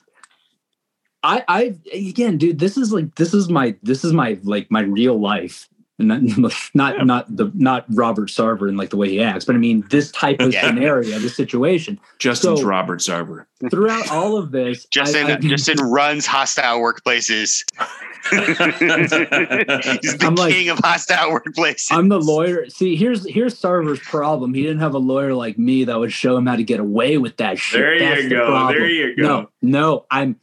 [1.23, 4.81] I I again, dude, this is like this is my this is my like my
[4.81, 5.67] real life.
[6.07, 6.21] Not
[6.73, 7.03] not Yeah.
[7.03, 10.11] not the not Robert Sarver and like the way he acts, but I mean this
[10.11, 10.67] type of Yeah.
[10.67, 11.99] scenario, this situation.
[12.19, 13.45] Justin's So- Robert Sarver.
[13.69, 17.63] Throughout all of this, Justin I, I, Justin runs hostile workplaces.
[18.31, 21.87] He's the I'm like- king of hostile workplaces.
[21.91, 22.69] I'm the lawyer.
[22.69, 24.53] See, here's here's Sarver's problem.
[24.53, 27.17] He didn't have a lawyer like me that would show him how to get away
[27.17, 27.79] with that shit.
[27.79, 28.47] There That's you the go.
[28.47, 28.77] problem.
[28.79, 29.23] There you go.
[29.23, 30.39] No, no, I'm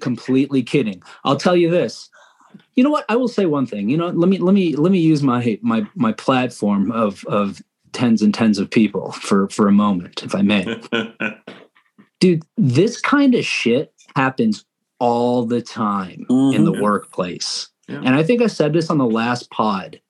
[0.00, 1.02] completely kidding.
[1.24, 2.08] I'll tell you this.
[2.78, 3.04] You know what?
[3.08, 3.88] I will say one thing.
[3.88, 7.60] You know, let me let me let me use my my my platform of of
[7.92, 10.80] tens and tens of people for for a moment, if I may.
[12.20, 14.64] Dude, this kind of shit happens
[15.00, 16.80] all the time in the Mhm.
[16.80, 17.68] workplace.
[17.88, 17.96] Yeah.
[18.04, 20.00] And I think I said this on the last pod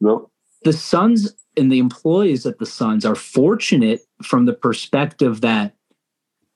[0.00, 0.18] Yep.
[0.64, 5.76] the Suns and the employees at the Suns are fortunate from the perspective that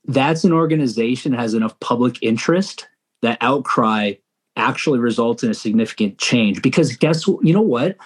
[0.06, 2.88] that's an organization that has enough public interest
[3.22, 4.14] that outcry
[4.60, 6.62] actually results in a significant change.
[6.62, 7.44] Because guess what?
[7.44, 7.96] You know what?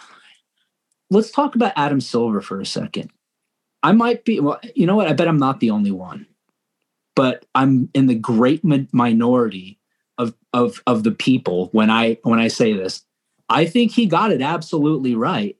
[1.10, 3.10] Let's talk about Adam Silver for a second.
[3.82, 5.08] I might be, well, you know what?
[5.08, 6.26] I bet I'm not the only one,
[7.14, 9.78] but I'm in the great minority
[10.16, 13.04] of of of the people when I when I say this.
[13.48, 15.56] I think he got it absolutely right.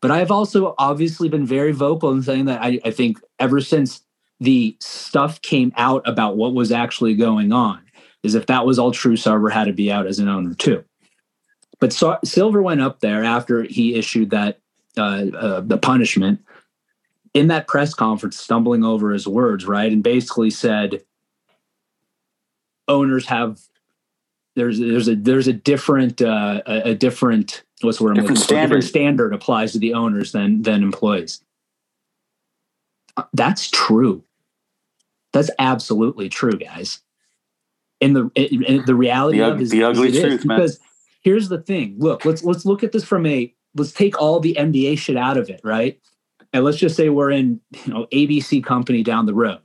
[0.00, 4.02] But I've also obviously been very vocal in saying that I, I think ever since
[4.40, 7.82] the stuff came out about what was actually going on,
[8.22, 10.84] is if that was all true, Sarver had to be out as an owner too.
[11.78, 14.60] But Sar- Silver went up there after he issued that
[14.98, 16.40] uh, uh, the punishment
[17.32, 21.02] in that press conference, stumbling over his words, right, and basically said
[22.88, 23.60] owners have
[24.56, 28.56] there's there's a there's a different uh, a, a different what's the word Different looking
[28.56, 28.84] different standard.
[28.84, 31.42] standard applies to the owners than than employees.
[33.16, 34.24] Uh, That's true.
[35.32, 37.00] That's absolutely true, guys.
[38.00, 40.44] And the in, in the reality The of ug- is the ugly it is, truth,
[40.46, 40.58] man.
[40.58, 40.78] because
[41.22, 41.96] here's the thing.
[41.98, 45.36] Look, let's let's look at this from a let's take all the NBA shit out
[45.36, 46.00] of it, right?
[46.52, 49.60] And let's just say we're in, you know, ABC company down the road.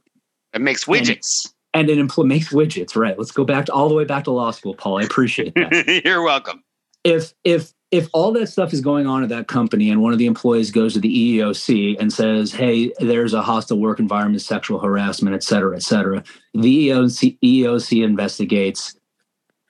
[0.53, 1.49] It makes widgets.
[1.73, 3.17] And, and it impl- makes widgets, right?
[3.17, 4.99] Let's go back to all the way back to law school, Paul.
[4.99, 6.01] I appreciate that.
[6.05, 6.63] You're welcome.
[7.03, 10.19] If if if all that stuff is going on at that company and one of
[10.19, 14.79] the employees goes to the EEOC and says, "Hey, there's a hostile work environment, sexual
[14.79, 16.23] harassment, et cetera, et cetera,"
[16.53, 18.95] the EEOC, EEOC investigates,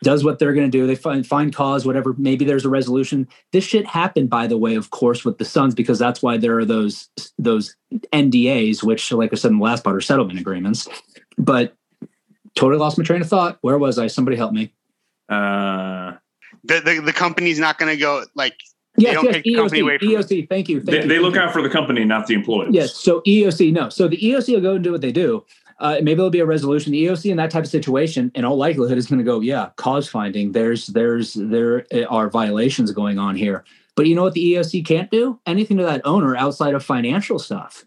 [0.03, 0.87] does what they're going to do.
[0.87, 2.13] They find find cause, whatever.
[2.17, 3.27] Maybe there's a resolution.
[3.51, 6.57] This shit happened, by the way, of course, with the Suns because that's why there
[6.59, 7.75] are those those
[8.13, 10.87] NDAs, which, like I said in the last part, are settlement agreements.
[11.37, 11.75] But
[12.55, 13.57] totally lost my train of thought.
[13.61, 14.07] Where was I?
[14.07, 14.73] Somebody help me.
[15.27, 15.94] Uh,
[16.67, 18.55] The the, the company's not going to go like
[18.97, 20.49] Yes, don't yes, take the company away EOC, from EOC.
[20.49, 20.77] Thank you.
[20.79, 21.41] Thank they, you, they thank look you.
[21.41, 22.73] out for the company, not the employees.
[22.73, 22.95] Yes.
[22.95, 23.89] So EOC, no.
[23.89, 25.43] So the EOC will go and do what they do.
[25.81, 26.93] Uh, maybe there'll be a resolution.
[26.93, 29.71] The EOC in that type of situation, in all likelihood, is going to go, yeah,
[29.75, 30.53] cause finding.
[30.53, 33.65] There's there's there are violations going on here.
[33.97, 35.39] But you know what the EOC can't do?
[35.45, 37.83] Anything to that owner outside of financial stuff.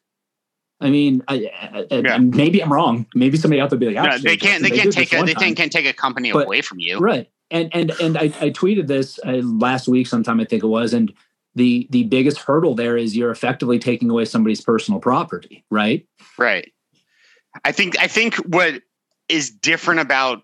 [0.80, 2.18] I mean, I, I, I- Yeah.
[2.18, 3.06] maybe I'm wrong.
[3.14, 5.24] Maybe somebody out there be like, no, "Actually, they can't they Justin, can't take a
[5.24, 6.98] they time." can't take a company But- away from you.
[6.98, 10.68] right and and and i, I tweeted this uh, last week sometime i think it
[10.68, 11.12] was and
[11.54, 16.06] the the biggest hurdle there is you're effectively taking away somebody's personal property right
[16.38, 16.72] Right.
[17.64, 18.82] I think I think what
[19.28, 20.42] is different about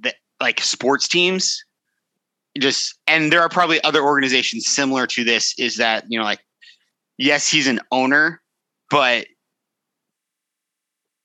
[0.00, 1.64] the like sports teams
[2.58, 6.40] just and there are probably other organizations similar to this is that, you know, like
[7.16, 8.42] yes, he's an owner,
[8.90, 9.26] but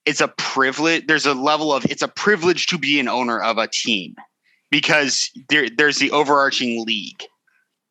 [0.06, 3.58] it's a privilege there's a level of it's a privilege to be an owner of
[3.58, 4.14] a team
[4.70, 7.22] because there there's the overarching league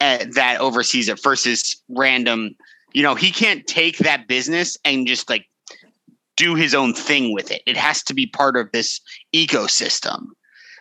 [0.02, 2.56] uh, that oversees it versus random
[2.94, 5.48] you know he can't take that business and just like
[6.36, 7.62] do his own thing with it.
[7.66, 9.02] It has to be part of this
[9.36, 10.28] ecosystem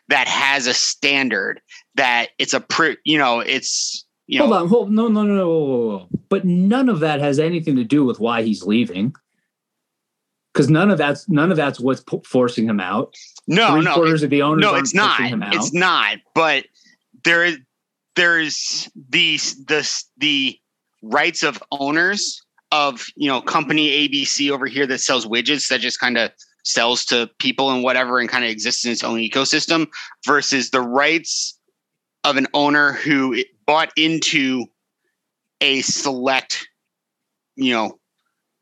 [0.09, 1.61] that has a standard
[1.95, 5.34] that it's a pre, you know, it's you know, hold on hold no no no
[5.34, 6.09] no whoa, whoa, whoa.
[6.28, 9.14] but none of that has anything to do with why he's leaving
[10.53, 13.14] because none of that's none of that's what's forcing him out
[13.47, 15.20] no, three no, quarters of the owners no, it's not.
[15.55, 16.18] It's not.
[16.34, 16.66] But
[17.24, 17.59] there is
[18.16, 19.88] there's these the
[20.18, 20.59] the
[21.03, 26.01] rights of owners of you know company ABC over here that sells widgets that just
[26.01, 26.30] kind of
[26.64, 29.88] sells to people and whatever and kind of exists in its own ecosystem
[30.24, 31.59] versus the rights
[32.24, 34.64] of an owner who bought into
[35.61, 36.68] a select
[37.57, 37.99] you know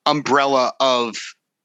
[0.07, 1.17] umbrella of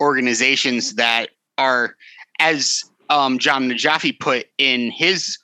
[0.01, 1.95] organizations that are
[2.39, 5.37] as um, Jahm Najafi put in his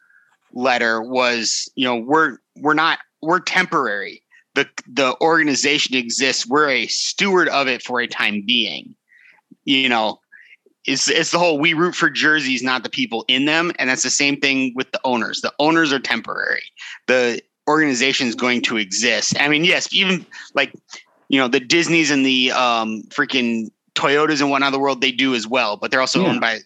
[0.53, 4.23] letter was, you know, we're we're not we're temporary.
[4.55, 6.45] The the organization exists.
[6.45, 8.95] We're a steward of it for a time being.
[9.63, 10.19] You know,
[10.85, 14.03] it's it's the whole we root for jerseys, not the people in them, and that's
[14.03, 15.41] the same thing with the owners.
[15.41, 16.63] The owners are temporary.
[17.07, 19.39] The organization is going to exist.
[19.39, 20.73] I mean, yes, even like
[21.29, 25.11] you know the Disneys and the um, freaking Toyotas and whatnot of the world, they
[25.11, 26.29] do as well, but they're also Yeah.
[26.29, 26.59] owned by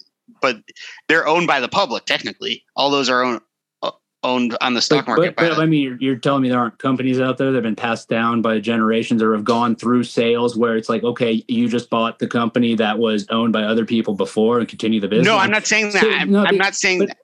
[0.45, 0.61] but
[1.07, 2.63] they're owned by the public technically.
[2.75, 3.41] All those are owned
[3.81, 3.91] uh,
[4.23, 5.35] owned on the stock but, market.
[5.35, 7.63] but, but I mean, you're, you're telling me there aren't companies out there that have
[7.63, 11.67] been passed down by generations or have gone through sales where it's like, okay, you
[11.67, 15.25] just bought the company that was owned by other people before and continue the business.
[15.27, 16.01] no, I'm not saying that.
[16.01, 17.17] So, I'm, no, I'm but- not saying that.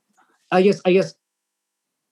[0.52, 1.14] I guess, I guess,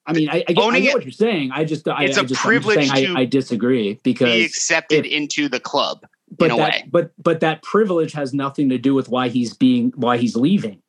[0.06, 1.52] I mean, I, I, get, I get it- what you're saying.
[1.52, 5.06] I just, I, It's I a just, privilege saying I, I disagree be because, accepted
[5.06, 6.06] if- into the club.
[6.38, 6.88] but that, way.
[6.92, 10.82] but, but that privilege has nothing to do with why he's being, why he's leaving.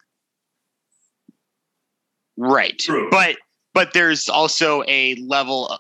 [2.43, 2.79] Right.
[2.79, 3.09] True.
[3.11, 3.37] But
[3.75, 5.79] but there's also a level of,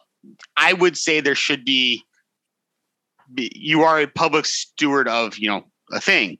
[0.56, 2.04] I would say there should be
[3.34, 6.38] be- you are a public steward of, you know, a thing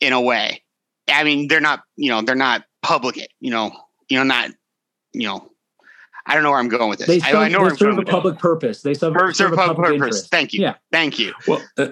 [0.00, 0.62] in a way.
[1.08, 3.72] I mean, they're not, you know, they're not public, you know,
[4.08, 4.50] you know, not,
[5.12, 5.50] you know,
[6.26, 7.08] I don't know where I'm going with this.
[7.08, 8.12] They serve, I know they where I'm serve a with this.
[8.14, 8.82] public purpose.
[8.82, 10.16] They serve, Serve- serve serve a public public purpose.
[10.16, 10.30] interest.
[10.30, 10.62] Thank you.
[10.62, 10.74] Yeah.
[10.92, 11.32] Thank you.
[11.48, 11.88] Well, uh,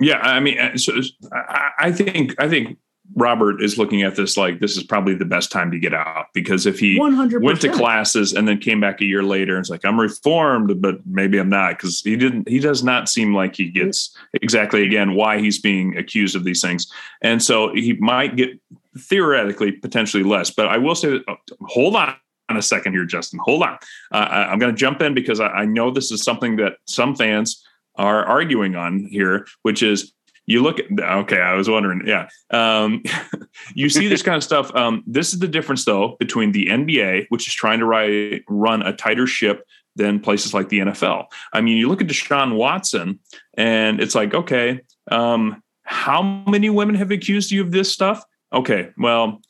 [0.00, 0.94] yeah, I mean, uh, so,
[1.32, 2.78] I, I think I think
[3.16, 6.26] Robert is looking at this like this is probably the best time to get out
[6.32, 7.42] because if he 100%.
[7.42, 10.80] went to classes and then came back a year later and it's like I'm reformed,
[10.80, 12.48] but maybe I'm not because he didn't.
[12.48, 16.62] He does not seem like he gets exactly again why he's being accused of these
[16.62, 16.90] things,
[17.20, 18.58] and so he might get
[18.98, 20.50] theoretically potentially less.
[20.50, 22.14] But I will say, that, oh, hold on.
[22.48, 23.40] a second here, Justin.
[23.44, 23.74] Hold on.
[24.12, 26.76] Uh, I- I'm going to jump in because I, I know this is something that
[26.86, 27.64] some fans
[27.96, 30.12] are arguing on here, which is
[30.46, 33.02] you look at okay i was wondering yeah um,
[33.74, 37.26] you see this kind of stuff um, this is the difference though between the nba
[37.30, 39.64] which is trying to ri- run a tighter ship
[39.96, 43.18] than places like the nfl i mean you look at deshaun watson
[43.54, 44.80] and it's like okay
[45.10, 48.22] um, how many women have accused you of this stuff
[48.52, 49.40] okay well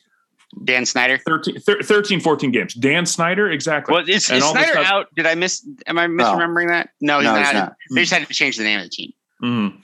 [0.63, 1.17] Dan Snyder.
[1.17, 2.73] 13, 13 14 games.
[2.75, 3.93] Dan Snyder, exactly.
[3.93, 5.07] Well, is, is Snyder stuff- out?
[5.13, 5.67] Did I miss?
[5.85, 6.91] Am I misremembering that?
[7.01, 7.45] No, he's No, not.
[7.45, 7.73] he's not.
[7.93, 9.11] They just had to change the name of the team.
[9.43, 9.81] Mhm.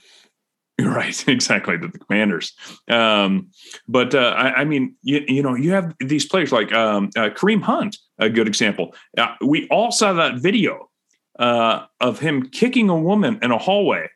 [0.91, 1.77] Right, exactly.
[1.77, 2.53] To the commanders.
[2.89, 3.49] Um,
[3.87, 7.29] but uh, I, I mean, you, you know, you have these players like um, uh,
[7.29, 8.93] Kareem Hunt, a good example.
[9.17, 10.89] Uh, we all saw that video
[11.39, 14.09] uh, of him kicking a woman in a hallway.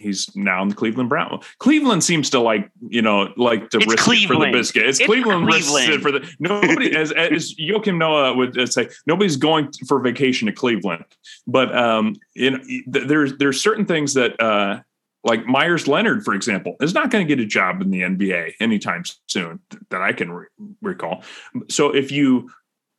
[0.00, 1.40] He's now in the Cleveland Brown.
[1.58, 4.86] Cleveland seems to like, you know, like to It's risk it for the biscuit.
[4.86, 6.96] It's, It's Cleveland, risks it for the nobody.
[6.96, 11.04] as as Joakim Noah would say, nobody's going for vacation to Cleveland.
[11.46, 14.80] But um, you know, there's there's certain things that uh,
[15.24, 18.54] like Meyers Leonard, for example, is not going to get a job in the NBA
[18.60, 19.60] anytime soon
[19.90, 20.46] that I can re-
[20.80, 21.22] recall.
[21.68, 22.50] So if you,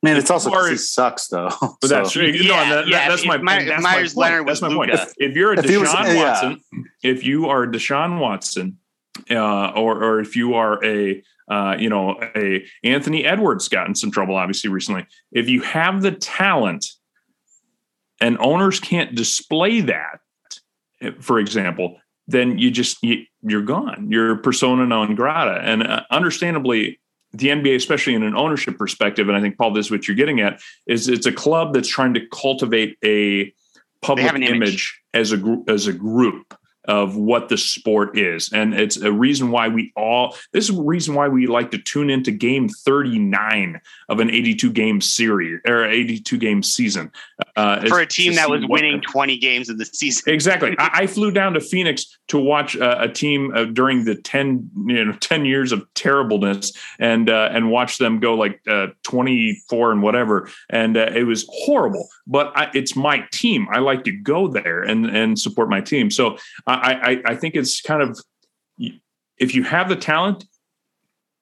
[0.04, 1.48] Man, it's also 'cause Or- he sucks though.
[1.60, 2.26] but So- that's true.
[2.32, 4.32] no, Yeah, that, yeah, that's my My- that's Meyers my point.
[4.32, 4.90] Leonard That's my was point.
[4.90, 6.24] If, if you're a If he was- Deshaun yeah.
[6.24, 6.60] Watson,
[7.02, 8.78] if you are Deshaun Watson,
[9.30, 13.94] uh, or or if you are a uh, you know a Anthony Edwards got in
[13.94, 15.06] some trouble obviously recently.
[15.32, 16.86] If you have the talent,
[18.20, 20.20] and owners can't display that,
[21.00, 21.98] eh, for example,
[22.32, 24.08] then you just you, you're gone.
[24.10, 26.98] You're persona non grata, and uh, understandably.
[27.34, 30.14] The NBA, especially in an ownership perspective, and I think Paul, this is what you're
[30.14, 33.54] getting at, is it's a club that's trying to cultivate a
[34.02, 34.50] public image.
[34.50, 35.00] image.
[35.14, 36.54] as a as a group
[36.86, 40.82] of what the sport is and it's a reason why we all this is a
[40.82, 45.84] reason why we like to tune into game 39 of an 82 game series or
[45.84, 47.10] 82 game season
[47.56, 50.32] uh, For a team that was winning the- 20 games of the season.
[50.32, 50.74] Exactly.
[50.78, 54.70] I, I flew down to Phoenix to watch uh, a team uh, during the ten
[54.86, 59.60] you know ten years of terribleness and uh, and watch them go like uh, twenty
[59.68, 62.08] four and whatever, and uh, it was horrible.
[62.26, 63.66] But I, it's my team.
[63.70, 66.10] I like to go there and and support my team.
[66.10, 66.38] So
[66.74, 68.18] I I, I think it's kind of
[69.38, 70.44] if you have the talent,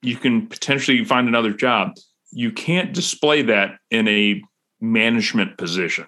[0.03, 1.93] you can potentially find another job.
[2.33, 4.43] You can't display that in a
[4.81, 6.07] management position.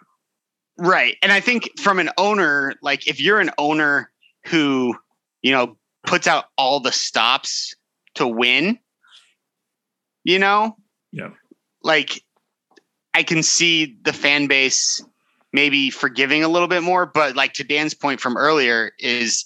[0.78, 1.16] Right.
[1.22, 4.10] And I think from an owner, like if you're an owner
[4.46, 4.96] who,
[5.42, 7.74] you know, puts out all the stops
[8.14, 8.78] to win,
[10.24, 10.76] you know?
[11.12, 11.30] Yeah.
[11.82, 12.22] Like
[13.12, 15.04] I can see the fan base
[15.52, 19.44] maybe forgiving a little bit more, but like to Dan's point from earlier is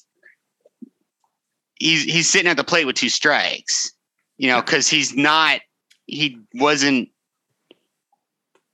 [1.74, 3.92] he's he's sitting at the plate with two strikes.
[4.38, 5.60] You know, cuz he's not
[6.06, 7.08] he wasn't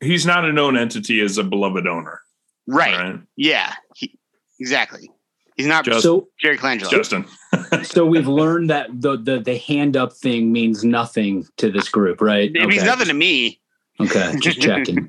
[0.00, 2.20] He's not a known entity as a beloved owner.
[2.66, 2.94] right.
[2.94, 3.20] All right.
[3.36, 3.72] Yeah.
[3.94, 4.18] He,
[4.58, 5.08] exactly.
[5.56, 6.90] He's not Just- So Jerry Colangelo.
[6.90, 7.24] Justin.
[7.84, 12.20] so we've learned that the, the the hand up thing means nothing to this group,
[12.20, 12.50] right?
[12.54, 13.60] It means nothing to me.
[14.00, 15.08] Okay, just checking.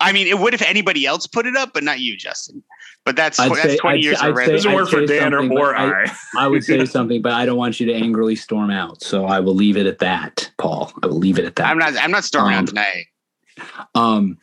[0.00, 2.62] I mean, it would if anybody else put it up, but not you, Justin.
[3.04, 4.46] But that's I'd that's say- twenty I'd years say- I'd already.
[4.46, 6.16] say- doesn't I'd work for Dan or, something, or I- I.
[6.38, 9.02] I would say something, but I don't want you to angrily storm out.
[9.02, 10.92] So I will leave it at that, Paul.
[11.02, 11.66] I will leave it at that.
[11.66, 11.94] I'm not.
[11.96, 13.06] I'm not storming Um, out tonight.
[13.94, 14.38] Um,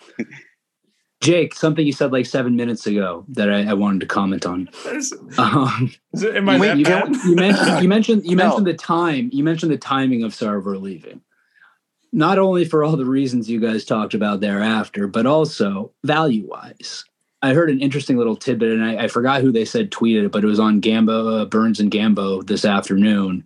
[1.22, 4.70] Jake, something you said like seven minutes ago that I, I wanted to comment on.
[4.88, 8.46] Is, Um, is it, am I Wait, that you you mentioned you mentioned you No.
[8.48, 9.30] mentioned the time.
[9.32, 11.22] You mentioned the timing of Sarver leaving.
[12.14, 17.06] Not only for all the reasons you guys talked about thereafter, but also value wise.
[17.42, 20.32] I heard an interesting little tidbit, and I, I forgot who they said tweeted it,
[20.32, 23.46] but it was on Gambo uh, Burns and Gambo this afternoon.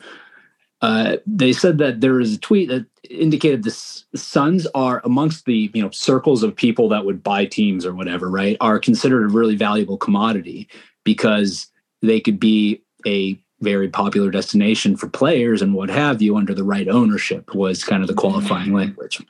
[0.81, 3.71] Uh, they said that there was a tweet that indicated the
[4.15, 8.29] Suns are amongst the you know circles of people that would buy teams or whatever,
[8.29, 8.57] right?
[8.59, 10.67] Are considered a really valuable commodity
[11.03, 11.67] because
[12.01, 16.63] they could be a very popular destination for players and what have you under the
[16.63, 18.77] right ownership was kind of the qualifying mm-hmm.
[18.77, 19.21] language.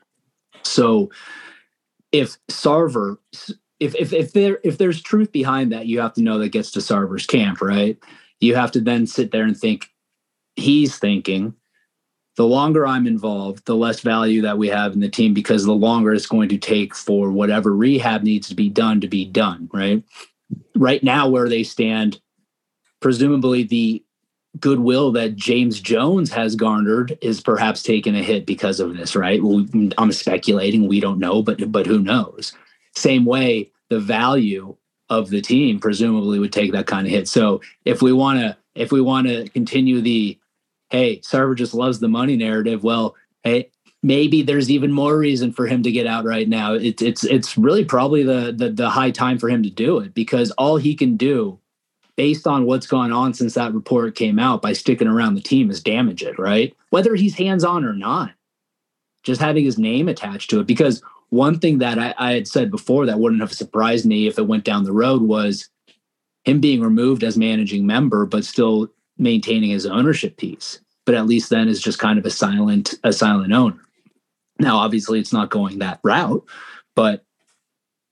[0.64, 1.12] So
[2.12, 3.18] if Sarver
[3.80, 6.72] if if if there if there's truth behind that, you have to know that gets
[6.72, 7.98] to Sarver's camp, right?
[8.40, 9.90] You have to then sit there and think
[10.56, 11.54] he's thinking
[12.38, 15.74] the longer I'm involved, the less value that we have in the team because the
[15.74, 19.70] longer it's going to take for whatever rehab needs to be done to be done,
[19.74, 20.04] right?
[20.76, 22.20] Right now, where they stand,
[23.00, 24.04] presumably the
[24.60, 29.42] goodwill that James Jones has garnered is perhaps taken a hit because of this, right?
[29.98, 32.54] I'm speculating, we don't know, but but who knows?
[32.96, 34.76] Same way, the value
[35.10, 37.28] of the team presumably would take that kind of hit.
[37.28, 40.38] So if we want to if we want to continue the
[40.90, 43.72] hey, Sarver just loves the money narrative, well, hey,
[44.04, 46.74] maybe there's even more reason for him to get out right now.
[46.74, 50.14] It's it's it's really probably the, the the high time for him to do it
[50.14, 51.60] because all he can do
[52.18, 55.70] based on what's gone on since that report came out by sticking around the team
[55.70, 56.76] is damage it, right?
[56.90, 58.32] Whether he's hands on or not.
[59.24, 60.68] Just having his name attached to it.
[60.68, 64.38] Because one thing that I, I had said before that wouldn't have surprised me if
[64.38, 65.68] it went down the road was
[66.44, 68.88] him being removed as managing member, but still
[69.18, 70.80] maintaining his ownership piece.
[71.06, 73.80] but at least then is just kind of a silent a silent owner.
[74.60, 76.44] Now, obviously, it's not going that route,
[76.96, 77.24] but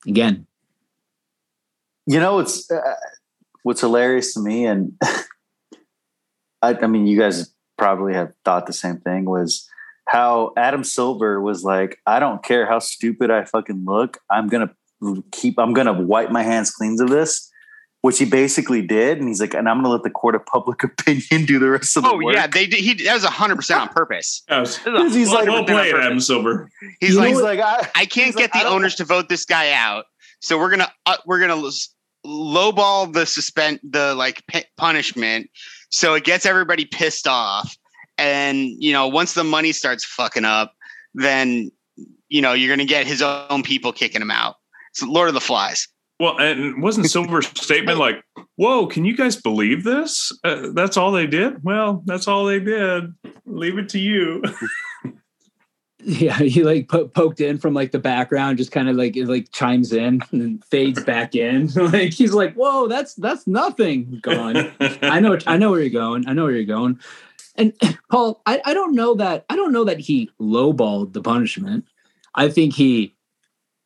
[0.05, 0.45] again,
[2.05, 2.95] you know it's uh,
[3.63, 4.93] what's hilarious to me, and
[6.61, 9.67] I, I mean, you guys probably have thought the same thing was
[10.07, 14.19] how Adam Silver was like, I don't care how stupid I fucking look.
[14.29, 17.49] I'm going to keep, I'm going to wipe my hands clean of this,
[18.01, 19.19] which he basically did.
[19.19, 21.69] And he's like, and I'm going to let the court of public opinion do the
[21.69, 22.23] rest of the oh, work.
[22.27, 22.47] Oh yeah.
[22.47, 22.79] They did.
[22.79, 24.43] He, that was hundred percent on purpose.
[24.49, 24.77] was,
[25.13, 26.69] he's like, well played, Adam Silver.
[26.99, 29.45] He's You like, like, I, I can't get like, the don't- owners to vote this
[29.45, 30.05] guy out.
[30.41, 31.55] So we're going to, uh, we're going to
[32.25, 35.49] lowball the suspend, the like p- punishment.
[35.89, 37.77] So it gets everybody pissed off.
[38.17, 40.73] And, you know, once the money starts fucking up,
[41.13, 41.71] then,
[42.29, 44.55] you know, you're to get his own people kicking him out.
[44.91, 45.87] It's Lord of the Flies.
[46.19, 48.23] Well, and wasn't Silver's statement like,
[48.55, 50.31] "Whoa, can you guys believe this?
[50.43, 51.63] Uh, that's all they did?
[51.63, 53.13] Well, that's all they did.
[53.45, 54.43] Leave it to you."
[56.03, 59.27] yeah, he like po- poked in from like the background, just kind of like it,
[59.27, 61.67] like chimes in and fades back in.
[61.75, 64.71] like he's like, "Whoa, that's that's nothing." Gone.
[65.01, 66.27] I know, I know where you're going.
[66.27, 66.99] I know where you're going.
[67.55, 67.73] And
[68.11, 71.85] Paul, I, I don't know that I don't know that he lowballed the punishment.
[72.35, 73.15] I think he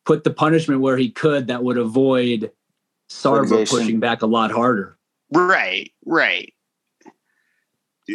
[0.04, 2.50] put the punishment where he could that would avoid
[3.24, 3.78] Litigation.
[3.78, 4.96] pushing back a lot harder.
[5.32, 6.52] Right, right.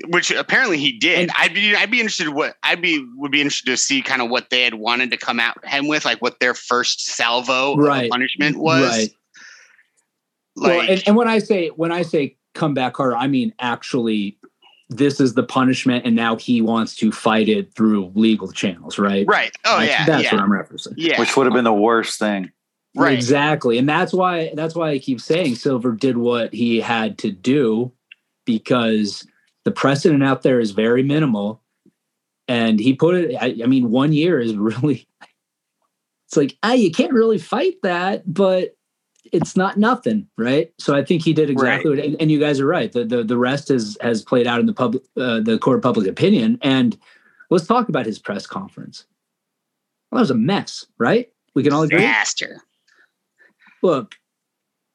[0.08, 1.20] Which apparently he did.
[1.20, 4.22] And- I'd be I'd be interested what I'd be would be interested to see kind
[4.22, 7.76] of what they had wanted to come out him with, like what their first salvo
[7.76, 8.06] Right.
[8.06, 8.90] of punishment was.
[8.90, 9.10] Right.
[10.56, 13.54] Like well, and, and when I say when I say come back harder, I mean
[13.60, 14.38] actually
[14.90, 19.26] this is the punishment and now he wants to fight it through legal channels, right?
[19.28, 19.56] right.
[19.66, 20.06] Oh That's- yeah.
[20.06, 20.36] That's yeah.
[20.36, 20.94] what I'm referencing.
[20.98, 21.20] yeah.
[21.20, 22.52] which would have been the worst thing.
[22.96, 23.14] right.
[23.14, 23.78] Exactly.
[23.78, 27.92] And that's why that's why I keep saying Silver did what he had to do
[28.46, 29.26] because
[29.66, 31.62] the precedent out there is very minimal.
[32.48, 35.08] And he put it, I, I mean, one year is really
[36.34, 38.76] it's like, ah, you can't really fight that, but
[39.32, 40.74] it's not nothing, right?
[40.80, 42.92] So I think he did exactly what and, and you guys are right.
[42.92, 45.84] The the the rest has has played out in the public uh, the court of
[45.84, 46.58] public opinion.
[46.62, 46.98] And
[47.52, 49.06] let's talk about his press conference.
[50.12, 51.32] Well, that was a mess, right?
[51.56, 52.00] We can all agree.
[52.00, 52.62] Disaster.
[53.84, 54.16] Look,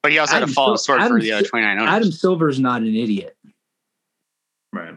[0.03, 1.91] But he also had Adam to fall Sil- short for the other Sil- 29 owners.
[1.93, 3.37] Adam Silver's not an idiot.
[4.73, 4.95] Right.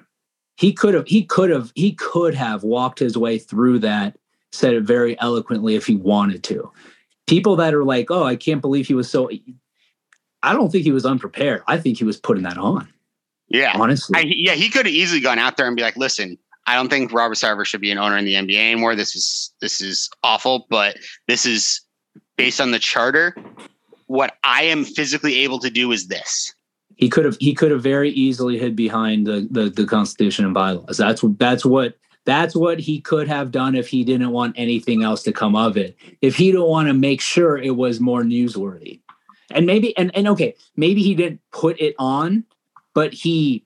[0.58, 4.18] He could have he could have he could have walked his way through that,
[4.52, 6.72] said it very eloquently if he wanted to.
[7.28, 9.30] People that are like, "Oh, I can't believe he was so
[10.44, 11.64] I don't think he was unprepared.
[11.68, 12.88] I think he was putting that on,
[13.48, 13.74] yeah.
[13.76, 14.20] honestly.
[14.20, 16.90] I, yeah, he could have easily gone out there and be like, "Listen, I don't
[16.90, 18.96] think Robert Sarver should be an owner in the NBA anymore.
[18.96, 20.98] This is this is awful, but
[21.28, 21.82] this is
[22.38, 23.36] based on the charter.
[24.08, 26.54] What I am physically able to do is this."
[27.02, 30.54] He could have he could have very easily hid behind the, the the constitution and
[30.54, 30.98] bylaws.
[30.98, 35.02] That's what that's what that's what he could have done if he didn't want anything
[35.02, 35.98] else to come of it.
[36.22, 39.02] If he didn't want to make sure it was more newsworthy.
[39.50, 42.46] And maybe and, and okay maybe he didn't put it on
[42.94, 43.66] but he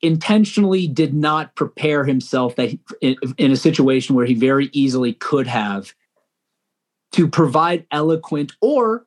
[0.00, 5.12] intentionally did not prepare himself that he- in, in a situation where he very easily
[5.12, 5.92] could have
[7.12, 9.06] to provide eloquent or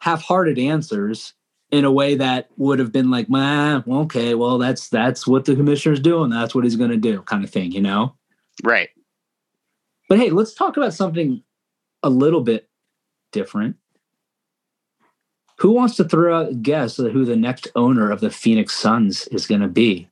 [0.00, 1.34] half-hearted answers
[1.74, 5.56] in a way that would have been like, "Man, okay, well, that's that's what the
[5.56, 6.30] commissioner's doing.
[6.30, 8.14] That's what he's going to do," kind of thing, you know.
[8.62, 8.90] Right.
[10.08, 11.42] But hey, let's talk about something
[12.02, 12.68] a little bit
[13.32, 13.76] different.
[15.58, 18.74] Who wants to throw out a guess at who the next owner of the Phoenix
[18.76, 20.08] Suns is going to be?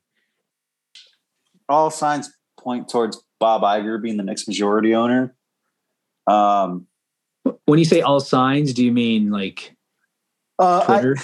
[1.69, 5.35] All signs point towards Bob Iger being the next majority owner.
[6.27, 6.87] Um,
[7.67, 9.77] When you say all signs, do you mean like
[10.59, 11.17] uh, I, Twitter?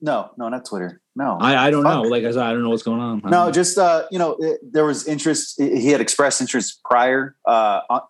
[0.00, 1.00] No, no, not Twitter.
[1.16, 1.92] No, I, I, don't Fuck.
[2.04, 2.08] know.
[2.08, 3.20] Like I said, I don't know what's going on.
[3.24, 5.60] No, don't- just uh, you know, it, there was interest.
[5.60, 8.00] He had expressed interest prior uh, on,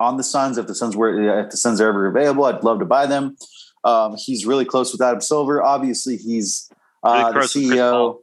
[0.00, 0.58] on the Suns.
[0.58, 3.36] If the Suns were, if the Suns are ever available, I'd love to buy them.
[3.84, 5.62] Um, he's really close with Adam Silver.
[5.62, 6.70] Obviously, he's
[7.02, 8.18] uh, Really the close with Chris CEO.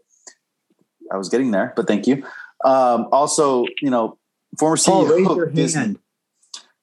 [1.12, 2.26] I was getting there, but thank you.
[2.64, 4.18] Um, also, you know,
[4.60, 5.80] former Paul, raise CEO your of Disney.
[5.82, 6.00] hand.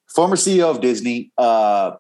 [0.09, 1.33] Former CEO of Disney.
[1.37, 1.93] Uh,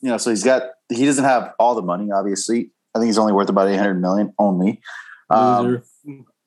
[0.00, 0.62] you know, so he's got.
[0.88, 2.10] He doesn't have all the money.
[2.12, 4.80] Obviously, I think he's only worth about eight hundred million only.
[5.28, 5.82] Um,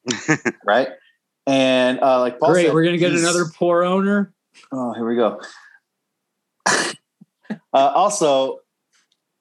[0.65, 0.89] right?
[1.45, 4.33] And uh, like Paul Great, said, we're gonna get another poor owner.
[4.71, 5.41] Oh, here we go.
[6.67, 8.59] uh, also,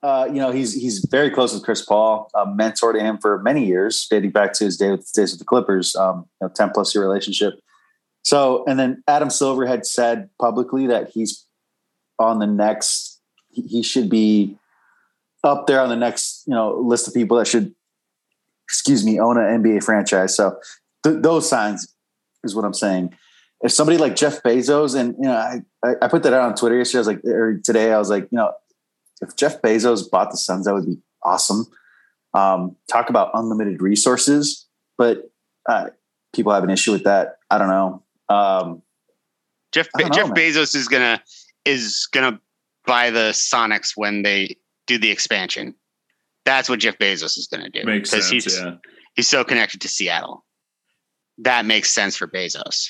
[0.02, 3.38] uh, you know, he's he's very close with Chris Paul, a mentor to him for
[3.42, 6.52] many years, dating back to his day with, days with the Clippers, um, you know,
[6.54, 7.54] ten plus year relationship.
[8.22, 11.46] So, and then Adam Silver had said publicly that he's
[12.18, 13.20] on the next.
[13.48, 14.58] He, he should be
[15.44, 17.74] up there on the next, you know, list of people that should,
[18.64, 20.34] excuse me, own an NBA franchise.
[20.36, 20.58] So,
[21.04, 21.94] th- those signs
[22.44, 23.14] is what I'm saying.
[23.60, 26.54] If somebody like Jeff Bezos, and you know, I, I, I put that out on
[26.54, 26.98] Twitter yesterday.
[26.98, 28.52] I was like, or today, I was like, you know,
[29.20, 31.66] if Jeff Bezos bought the Suns, that would be awesome.
[32.34, 34.66] Um, talk about unlimited resources,
[34.96, 35.30] but
[35.68, 35.88] uh,
[36.32, 37.38] people have an issue with that.
[37.50, 38.02] I don't know.
[38.28, 38.82] Um,
[39.72, 40.36] Jeff don't know, Jeff man.
[40.36, 41.22] Bezos is gonna
[41.64, 42.40] is gonna
[42.86, 44.56] buy the Sonics when they
[44.88, 45.74] do the expansion.
[46.44, 48.28] That's what Jeff Bezos is gonna do Makes sense.
[48.30, 48.74] he's yeah.
[49.14, 50.44] he's so connected to Seattle.
[51.38, 52.88] That makes sense for Bezos.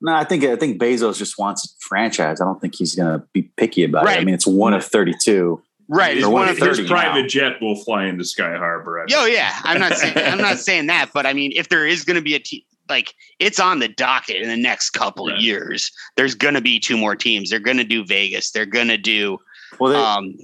[0.00, 2.40] no, I think I think Bezos just wants a franchise.
[2.40, 4.18] I don't think he's going to be picky about it.
[4.18, 5.62] I mean, it's one of thirty-two.
[5.86, 6.16] Right.
[6.16, 7.28] It's Or one of if the there's- His 30 private now.
[7.28, 9.00] jet will fly into Sky Harbor.
[9.00, 9.52] I Yo, yeah.
[9.64, 12.22] I'm not saying I'm not saying that, but I mean, if there is going to
[12.22, 15.36] be a team, like it's on the docket in the next couple Right.
[15.36, 17.50] of years, there's going to be two more teams.
[17.50, 18.50] They're going to do Vegas.
[18.50, 19.36] They're going to do
[19.78, 20.34] Well, they, um,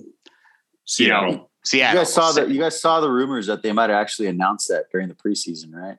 [0.91, 1.28] Seattle.
[1.30, 2.01] you know, you Seattle.
[2.01, 2.49] guys saw that.
[2.51, 5.72] You guys saw the rumors that they might have actually announced that during the preseason,
[5.72, 5.99] right?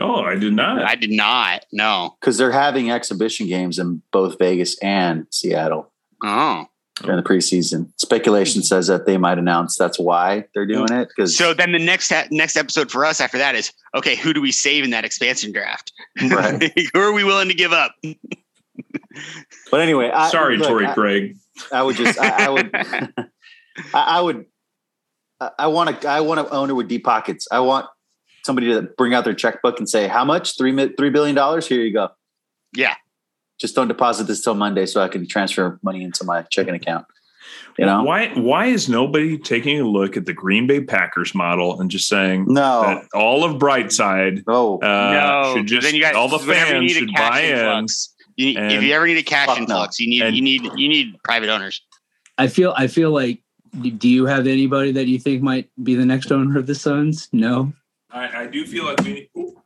[0.00, 0.82] Oh, I did not.
[0.82, 1.64] I did not.
[1.72, 2.16] No.
[2.20, 5.92] Because they're having exhibition games in both Vegas and Seattle
[6.24, 6.66] Oh.
[7.02, 7.92] during the preseason.
[7.98, 10.86] Speculation says that they might announce that's why they're oh.
[10.86, 11.08] doing it.
[11.08, 14.16] Because So then the next ha- next episode for us after that is okay.
[14.16, 15.92] Who do we save in that expansion draft?
[16.30, 16.72] Right.
[16.94, 17.94] who are we willing to give up?
[19.70, 21.36] but anyway, I, Sorry, look, Tory I, Craig.
[21.72, 22.70] I would just, I, I would,
[23.94, 24.46] I, I would,
[25.40, 27.48] I- I want to, I want an owner with deep pockets.
[27.50, 27.86] I want
[28.44, 30.56] somebody to bring out their checkbook and say, "How much?
[30.58, 31.66] Three three billion dollars?
[31.66, 32.10] Here you go.
[32.76, 32.94] Yeah.
[33.58, 37.06] Just don't deposit this till Monday, so I can transfer money into my checking account."
[37.78, 38.02] You know?
[38.02, 42.06] Why why is nobody taking a look at the Green Bay Packers model and just
[42.08, 44.78] saying No, that all of Brightside no.
[44.80, 47.86] uh, should just then you got all the whenever you fans need should buy in.
[48.36, 49.62] You, need- if you ever need a cash Fuck no.
[49.62, 51.80] influx, you need And- you need you need private owners.
[52.36, 53.42] I feel I feel like
[53.72, 57.28] do you have anybody that you think might be the next owner of the Suns?
[57.32, 57.72] No.
[58.10, 59.28] I, I do feel like we need.
[59.36, 59.60] Ooh,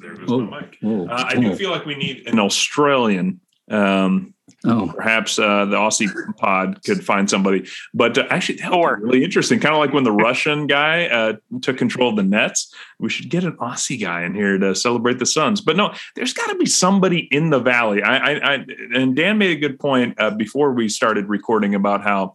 [0.00, 0.40] there goes Oh.
[0.40, 0.78] my mic.
[0.82, 3.40] Oh, Uh, I do feel like we need an Australian.
[3.70, 4.34] Um,
[4.66, 4.92] oh.
[4.94, 7.66] perhaps uh, the Aussie pod could find somebody.
[7.94, 9.60] But uh, actually, that be really interesting.
[9.60, 12.72] Kind of like when the Russian guy uh, took control of the Nets.
[12.98, 15.60] We should get an Aussie guy in here to celebrate the Suns.
[15.60, 18.02] But no, there's got to be somebody in the valley.
[18.02, 22.02] I, I, I and Dan made a good point uh, before we started recording about
[22.02, 22.32] how.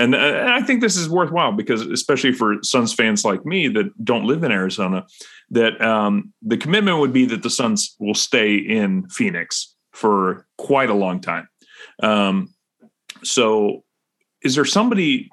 [0.00, 3.44] Uh, and, uh, and I think this is worthwhile because, especially for Suns fans like
[3.44, 5.06] me that don't live in Arizona,
[5.50, 10.90] that um, the commitment would be that the Suns will stay in Phoenix for quite
[10.90, 11.48] a long time.
[12.02, 12.54] Um,
[13.22, 13.84] so,
[14.42, 15.30] is there somebody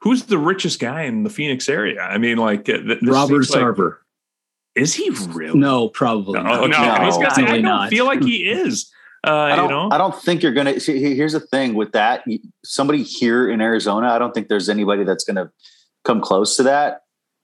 [0.00, 2.00] who's the richest guy in the Phoenix area?
[2.00, 3.96] I mean, like uh, Robert seems like- Sarver.
[4.74, 5.58] is he really?
[5.58, 7.02] No, probably Oh, not.
[7.02, 7.90] No, say, I don't not.
[7.90, 8.90] feel like he is.
[9.26, 9.70] Uh, I don't.
[9.70, 10.78] know, I don't think you're gonna.
[10.80, 12.24] See, here's the thing with that.
[12.64, 15.50] Somebody here in Arizona, I don't think there's anybody that's gonna
[16.04, 17.02] come close to that.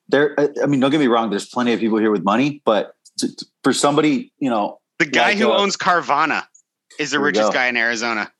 [0.08, 0.34] There.
[0.38, 1.30] I- I mean, don't get me wrong.
[1.30, 5.06] There's plenty of people here with money, but to, to- for somebody, you know, The
[5.06, 6.44] guy Like, who uh, owns Carvana
[6.98, 8.30] is the richest guy in Arizona.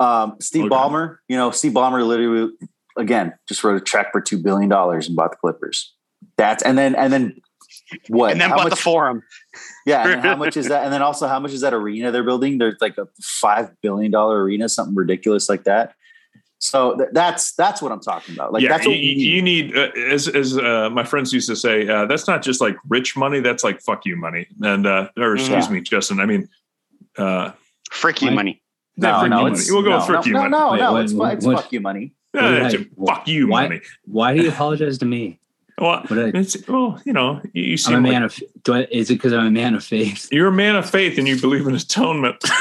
[0.00, 0.74] um, Steve Okay.
[0.74, 1.18] Ballmer.
[1.28, 2.52] You know, Steve Ballmer literally
[2.96, 5.92] again just wrote a check for two billion dollars and bought the Clippers.
[6.38, 7.36] That's and then and then
[8.08, 8.30] what?
[8.32, 9.22] and then How bought the forum.
[9.86, 10.84] Yeah, and how much is that?
[10.84, 12.58] And then also, how much is that arena they're building?
[12.58, 15.94] There's like a five billion dollar arena, something ridiculous like that.
[16.58, 18.52] So th- that's that's what I'm talking about.
[18.52, 19.26] Like yeah, that's you, what we need.
[19.26, 22.60] you need, uh, as as uh, my friends used to say, uh, that's not just
[22.60, 23.40] like rich money.
[23.40, 24.46] That's like fuck you money.
[24.62, 25.72] And uh, or excuse Yeah.
[25.72, 26.20] me, Justin.
[26.20, 26.48] I mean,
[27.18, 27.50] uh,
[27.90, 28.34] Frick you Right.
[28.36, 28.62] money.
[28.96, 29.74] no, no, it's, money.
[29.74, 30.50] We'll go no, with frick no, you no, money.
[30.50, 32.14] no, Wait, no, what- it's, fu- it's what- fuck you money.
[32.34, 33.80] it's fuck you why- money.
[34.06, 35.40] Why do you apologize to me?
[35.82, 38.42] Well, I, it's well, you know, you, you I'm a man like of.
[38.62, 40.28] Do I, is it because I'm a man of faith?
[40.30, 42.36] you're a man of faith and you believe in atonement.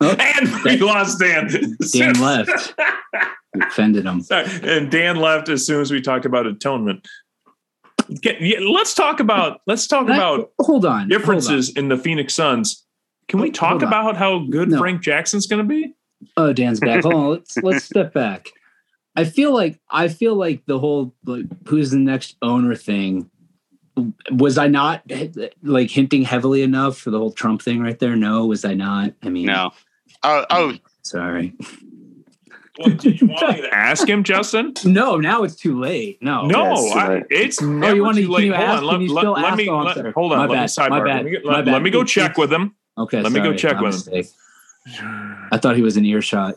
[0.00, 1.48] Oh, and we lost Dan.
[1.92, 2.74] Dan left.
[3.54, 4.20] We offended him.
[4.20, 4.46] Sorry.
[4.62, 7.06] And Dan left as soon as we talked about atonement.
[8.20, 10.92] Get, yeah, let's talk about let's talk Can I- about hold on.
[10.92, 11.08] hold on.
[11.08, 12.84] differences in the Phoenix Suns.
[13.26, 14.78] Can we talk about how good No.
[14.78, 15.94] Frank Jackson's going to be?
[16.36, 17.02] Oh, Dan's back.
[17.02, 17.30] Hold on.
[17.30, 18.48] Let's let's step back.
[19.18, 23.28] I feel like I feel like the whole like who's the next owner thing.
[24.30, 25.02] Was I not
[25.62, 28.14] like hinting heavily enough for the whole Trump thing right there?
[28.14, 29.12] No, was I not?
[29.24, 29.72] I mean, No.
[30.22, 31.54] Oh, oh, Sorry.
[32.78, 34.72] Well, do you want me to ask him, Justin?
[34.84, 36.18] No, now it's too late.
[36.22, 36.46] No.
[36.46, 37.24] No, it's too I, late.
[37.30, 38.44] it's oh, never you wanna- too can late.
[38.44, 38.78] you Hold ask?
[38.82, 39.56] on, let, Can you let- still let ask?
[39.58, 40.38] me Oh, let- hold on.
[40.38, 40.68] My let me bad.
[40.68, 40.90] sidebar.
[40.90, 41.24] My Let bad.
[41.24, 41.72] me, My let, bad.
[41.72, 42.76] let me go check with him.
[42.96, 43.20] Okay.
[43.20, 44.24] Let me go check My with him.
[45.50, 46.54] I thought he was an earshot.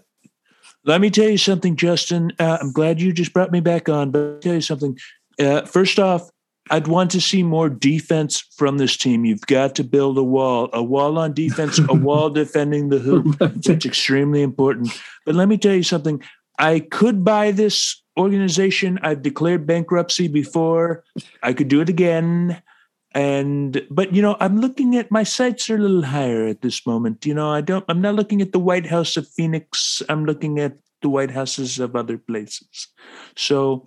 [0.84, 2.32] Let me tell you something, Justin.
[2.39, 4.97] Uh, I'm glad you just brought me back on, but I'll tell you something.
[5.39, 6.29] Uh, first off,
[6.69, 9.25] I'd want to see more defense from this team.
[9.25, 13.38] You've got to build a wall, a wall on defense, a wall defending the hoop.
[13.41, 14.89] It's extremely important.
[15.25, 16.21] But let me tell you something.
[16.57, 18.99] I could buy this organization.
[19.01, 21.03] I've declared bankruptcy before.
[21.41, 22.61] I could do it again.
[23.14, 26.88] And but you know, I'm looking at my sights are a little higher at this
[26.88, 27.26] moment.
[27.26, 30.01] You know, I don't I'm not looking at the White House of Phoenix.
[30.07, 32.88] I'm looking at the White Houses of other places.
[33.36, 33.86] So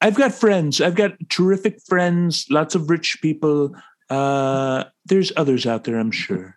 [0.00, 0.80] I've got friends.
[0.80, 3.74] I've got terrific friends, lots of rich people.
[4.08, 6.56] Uh, there's others out there, I'm sure.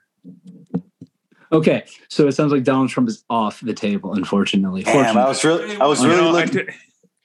[1.51, 4.13] Okay, so it sounds like Donald Trump is off the table.
[4.13, 6.67] Unfortunately, Damn, I was really, I was You really know, I looking.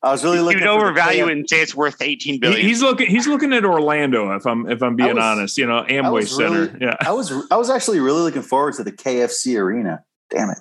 [0.02, 0.60] T- I was really looking.
[0.60, 2.60] would for the overvalue KF and say it's worth 18 billion.
[2.66, 3.08] he's looking.
[3.08, 4.34] He's looking at Orlando.
[4.36, 6.66] If I'm if I'm being was- honest, you know, Amway Center.
[6.66, 10.04] really- yeah, I was, I was actually really looking forward to the KFC arena.
[10.30, 10.58] Damn it!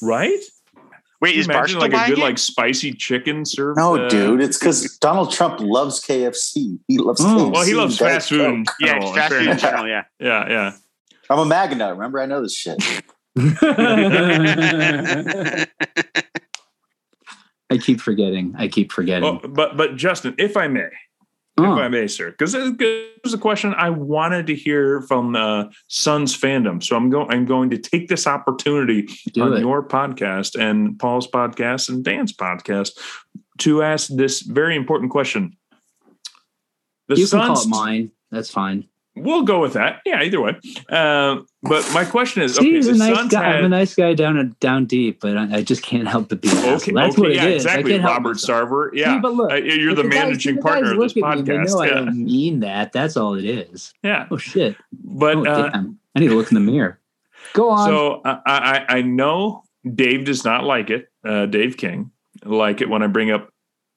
[0.00, 0.38] right.
[1.20, 2.22] Wait, Can is Barstool imagine like a good it?
[2.22, 3.78] like spicy chicken served?
[3.78, 6.80] No, uh, dude, it's because Donald Trump loves KFC.
[6.88, 7.52] He loves Oh, KFC.
[7.52, 8.66] Well, he loves fast food.
[8.66, 8.74] Coke.
[8.80, 9.86] yeah, general, it's fast food in general.
[9.86, 10.02] Yeah.
[10.18, 10.72] Yeah, yeah.
[11.30, 11.92] I'm a MAGA nut.
[11.92, 12.82] Remember, I know this shit.
[17.72, 18.54] I keep forgetting.
[18.56, 19.40] I keep forgetting.
[19.52, 20.88] But but Justin, if I may,
[21.58, 22.80] Oh, if I may, sir, because it
[23.22, 26.82] was a question I wanted to hear from uh, Suns fandom.
[26.82, 27.30] So I'm going.
[27.30, 29.60] I'm going to take this opportunity do on it.
[29.60, 32.92] your podcast and Paul's podcast and Dan's podcast
[33.58, 35.54] to ask this very important question.
[37.08, 37.66] The you can call Suns.
[37.66, 38.12] it mine.
[38.30, 38.88] That's fine.
[39.14, 40.00] We'll go with that.
[40.06, 40.52] Yeah, either way.
[40.88, 43.58] Um, but my question is: Okay, a nice Suns guy.
[43.58, 46.48] I'm a nice guy down down deep, but I, I just can't help but be.
[46.48, 46.94] okay, asshole.
[46.94, 47.66] That's okay, what yeah, is.
[47.66, 47.98] I exactly.
[47.98, 48.38] Robert.
[48.38, 48.90] Sarver.
[48.94, 51.22] Yeah, See, but look, Uh, you're the, guys- managing the partner of this at me,
[51.22, 51.66] podcast.
[51.68, 52.92] know I don't mean that.
[52.92, 53.92] That's all it is.
[54.02, 54.26] yeah.
[54.30, 54.76] Oh shit!
[55.04, 55.70] But oh uh!
[56.14, 56.98] I need to look in the mirror.
[57.52, 57.86] Go on.
[57.88, 59.62] So I, I I know
[59.94, 61.10] Dave does not like it.
[61.22, 62.10] Uh, Dave King
[62.44, 63.51] like it when I bring up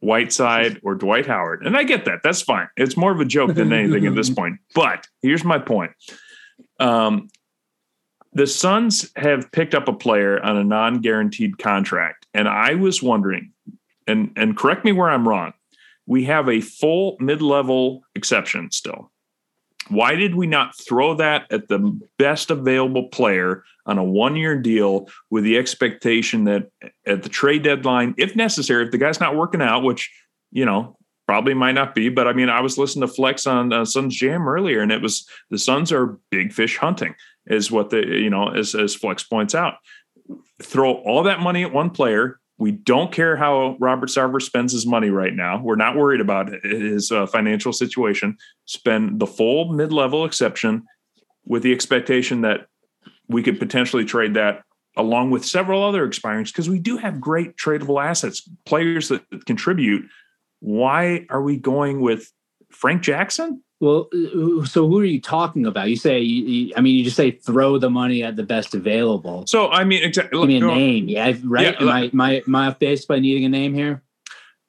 [0.05, 2.19] Whiteside or Dwight Howard, and I get that.
[2.23, 2.67] That's fine.
[2.77, 4.59] It's more of a joke than anything at this point.
[4.73, 5.91] But here's my point.
[6.79, 7.27] Um,
[8.33, 13.51] the Suns have picked up a player on a non-guaranteed contract, and I was wondering,
[14.07, 15.53] and and correct me where I'm wrong.
[16.05, 19.11] We have a full mid-level exception still.
[19.89, 24.59] Why did we not throw that at the best available player on a one year
[24.59, 26.69] deal with the expectation that
[27.05, 30.11] at the trade deadline, if necessary, if the guy's not working out, which,
[30.51, 33.73] you know, probably might not be, but I mean, I was listening to Flex on
[33.73, 37.15] uh, Suns Jam earlier, and it was the Suns are big fish hunting,
[37.47, 39.75] is what the, you know, as, as Flex points out.
[40.61, 42.39] Throw all that money at one player.
[42.57, 45.61] We don't care how Robert Sarver spends his money right now.
[45.61, 48.37] We're not worried about his uh, financial situation.
[48.65, 50.83] Spend the full mid level exception
[51.45, 52.67] with the expectation that
[53.27, 54.63] we could potentially trade that
[54.97, 60.05] along with several other expirings because we do have great tradable assets, players that contribute.
[60.61, 62.31] Why are we going with
[62.71, 63.64] Frank Jackson?
[63.79, 65.89] Well, uh, so who are you talking about?
[65.89, 68.73] You say, you, you- I mean, you just say throw the money at the best
[68.73, 69.45] available.
[69.47, 70.39] So I mean, exactly.
[70.39, 71.07] Give me a name.
[71.09, 71.63] Yeah, right.
[71.63, 74.01] Yeah, am I, my, my off base by needing a name here?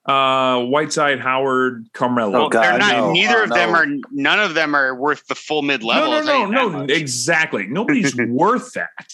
[0.04, 2.44] Uh, Whiteside, Howard, Carmelo.
[2.46, 2.62] Oh, God.
[2.62, 2.96] They're not.
[2.96, 3.86] no, neither uh, of them are.
[4.12, 6.10] None of them are worth the full mid level.
[6.10, 6.94] No, no, no, no.
[6.94, 7.66] Exactly.
[7.68, 9.08] Nobody's worth that.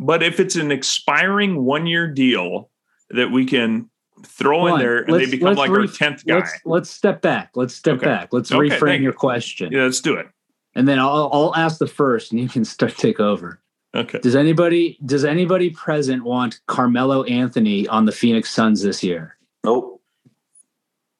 [0.00, 2.70] But if it's an expiring one year deal
[3.10, 3.90] that we can
[4.26, 6.36] throw in there and Let's- they become let's like our 10th guy.
[6.36, 7.50] Let's let's step back.
[7.54, 8.06] Let's step Okay.
[8.06, 8.32] back.
[8.32, 9.18] Let's Okay, reframe your you.
[9.18, 10.28] question, Yeah, let's do it.
[10.74, 13.60] and then I'll I'll ask the first, and you can start take over.
[13.94, 14.18] Okay.
[14.20, 19.36] Does anybody does anybody present want Carmelo Anthony on the Phoenix Suns this year?
[19.64, 20.02] Nope.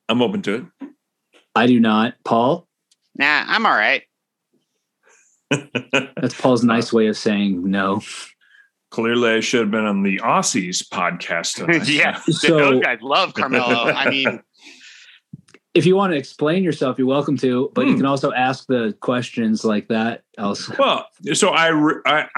[0.08, 0.88] I'm open to it.
[1.54, 2.14] I do not.
[2.24, 2.66] Paul,
[3.18, 4.02] Nah, I'm all right.
[5.50, 8.00] that's Paul's nice way of saying no.
[8.92, 11.58] Clearly, I should have been on the Aussies podcast.
[11.88, 13.90] yeah, So- those guys love Carmelo.
[13.90, 14.40] I mean,
[15.74, 17.96] If you want to explain yourself, you're welcome to, but you Hmm.
[18.00, 20.20] can also ask the questions like that.
[20.36, 21.70] Else, Well, so I,
[22.04, 22.28] I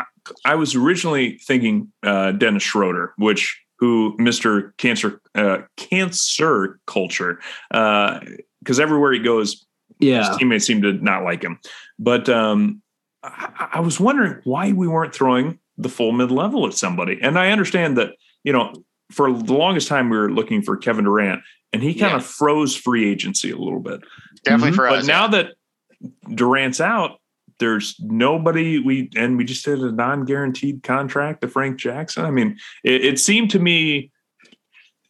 [0.44, 4.70] I was originally thinking uh, Dennis Schroeder, which who Mr.
[4.76, 7.40] Cancer uh, Cancer Culture,
[7.70, 9.66] because everywhere he goes,
[9.98, 11.58] yeah, his teammates seem to not like him.
[11.98, 12.82] But um,
[13.24, 17.18] I, I was wondering why we weren't throwing the full mid level at somebody.
[17.22, 18.10] And I understand that
[18.44, 18.72] you know
[19.12, 22.16] for the longest time we were looking for Kevin Durant, and he kind Yeah.
[22.16, 24.00] of froze free agency a little bit.
[24.44, 24.76] definitely Mhm.
[24.76, 25.06] for us.
[25.06, 25.54] But now that
[26.34, 27.18] Durant's out,
[27.60, 32.26] there's nobody we and we just did a non-guaranteed contract to Frank Jackson.
[32.26, 34.10] I mean, it, it seemed to me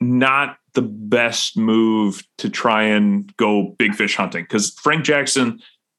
[0.00, 5.58] not the best move to try and go big fish hunting because Frank Jackson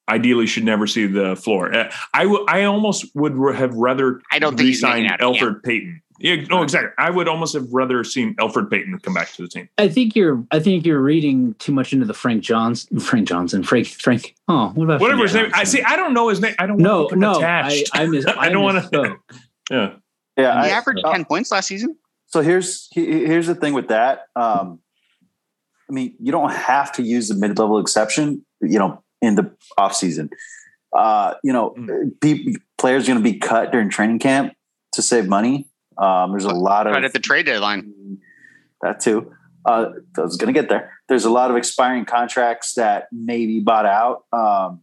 [0.09, 1.73] ideally should never see the floor.
[1.73, 5.35] Uh, I I almost would have rather I don't think he's making re-signed out.
[5.35, 5.51] Yeah.
[5.63, 6.01] Payton.
[6.17, 6.91] Yeah, no, exactly.
[6.97, 9.67] I would almost have rather seen Elfrid Payton come back to the team.
[9.77, 10.45] I think you're.
[10.49, 13.01] I think you're reading too much into the Frank Johnson.
[13.01, 13.63] Frank Johnson.
[13.63, 13.87] Frank.
[13.87, 14.33] Frank.
[14.47, 15.51] Oh, what about Whatever Frank his name.
[15.53, 15.81] I see.
[15.83, 16.55] I don't know his name.
[16.57, 17.33] I don't No, want to no.
[17.33, 17.89] I, attached.
[17.93, 18.89] I, mis- I don't wanna-
[19.69, 19.93] yeah.
[20.37, 20.63] Yeah.
[20.65, 21.97] He I, averaged uh, ten points last season.
[22.27, 24.27] So here's here's the thing with that.
[24.37, 24.79] Um,
[25.89, 28.45] I mean, you don't have to use the mid level exception.
[28.61, 30.29] You know, in the off season,
[30.95, 32.55] uh, you know, mm.
[32.77, 34.53] players are going to be cut during training camp
[34.93, 35.67] to save money.
[35.97, 38.19] Um, there's a lot of right at the trade deadline.
[38.81, 39.31] That too.
[39.65, 40.93] Uh, I was going to get there.
[41.09, 44.23] There's a lot of expiring contracts that may be bought out.
[44.31, 44.81] Um,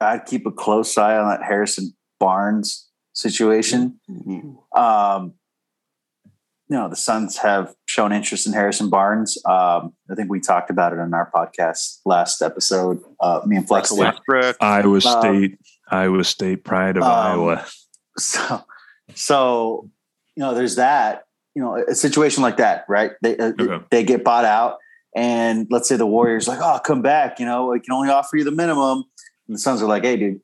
[0.00, 3.98] I'd keep a close eye on that Harrison Barnes situation.
[4.10, 4.78] Mm-hmm.
[4.78, 5.34] Um,
[6.70, 9.36] you know, the Suns have shown interest in Harrison Barnes.
[9.44, 13.02] Um, I think we talked about it on our podcast last episode.
[13.18, 13.90] Uh, me and Flex.
[13.90, 14.56] Westbrook.
[14.60, 15.58] Iowa um, State.
[15.90, 17.66] Iowa State pride of um, Iowa.
[18.18, 18.64] So,
[19.14, 19.90] so
[20.36, 21.24] you know, there's that.
[21.56, 23.12] You know, a situation like that, right?
[23.20, 23.84] They uh, okay.
[23.90, 24.78] they get bought out,
[25.16, 27.40] and let's say the Warriors like, oh, come back.
[27.40, 29.04] You know, we can only offer you the minimum.
[29.48, 30.40] And the Suns are like, hey, dude,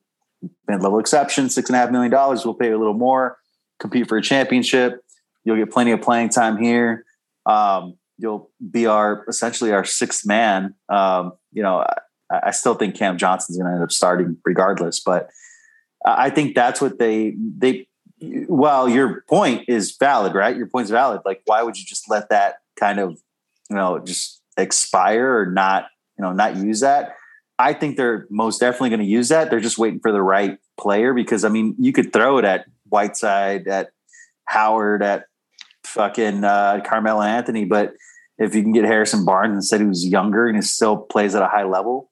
[0.67, 2.43] mid level exception, six and a half million dollars.
[2.43, 3.37] We'll pay you a little more.
[3.79, 5.01] Compete for a championship.
[5.47, 7.05] You'll get plenty of playing time here.
[7.45, 10.75] Um, you'll be our essentially our sixth man.
[10.89, 11.85] Um, you know,
[12.29, 15.29] I, I, still think Cam Johnson's going to end up starting regardless, but
[16.05, 17.87] I think that's what they they.
[18.19, 20.57] Well, your point is valid, right?
[20.57, 21.21] Your point's valid.
[21.23, 23.11] Like, why would you just let that kind of,
[23.69, 25.85] you know, just expire or not,
[26.17, 27.15] you know, not use that?
[27.57, 29.49] I think they're most definitely going to use that.
[29.49, 32.65] They're just waiting for the right player because I mean, you could throw it at
[32.89, 33.91] Whiteside, at
[34.45, 35.27] Howard, at
[35.87, 37.93] fucking uh, Carmelo Anthony, but
[38.37, 41.33] if you can get Harrison Barnes and said he was younger and he still plays
[41.33, 42.09] at a high level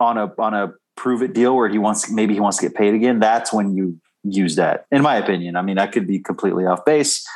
[0.00, 2.76] on a on a prove it deal where he wants maybe he wants to get
[2.76, 4.86] paid again, that's when you use that.
[4.90, 7.26] In my opinion, I mean, I could be completely off base,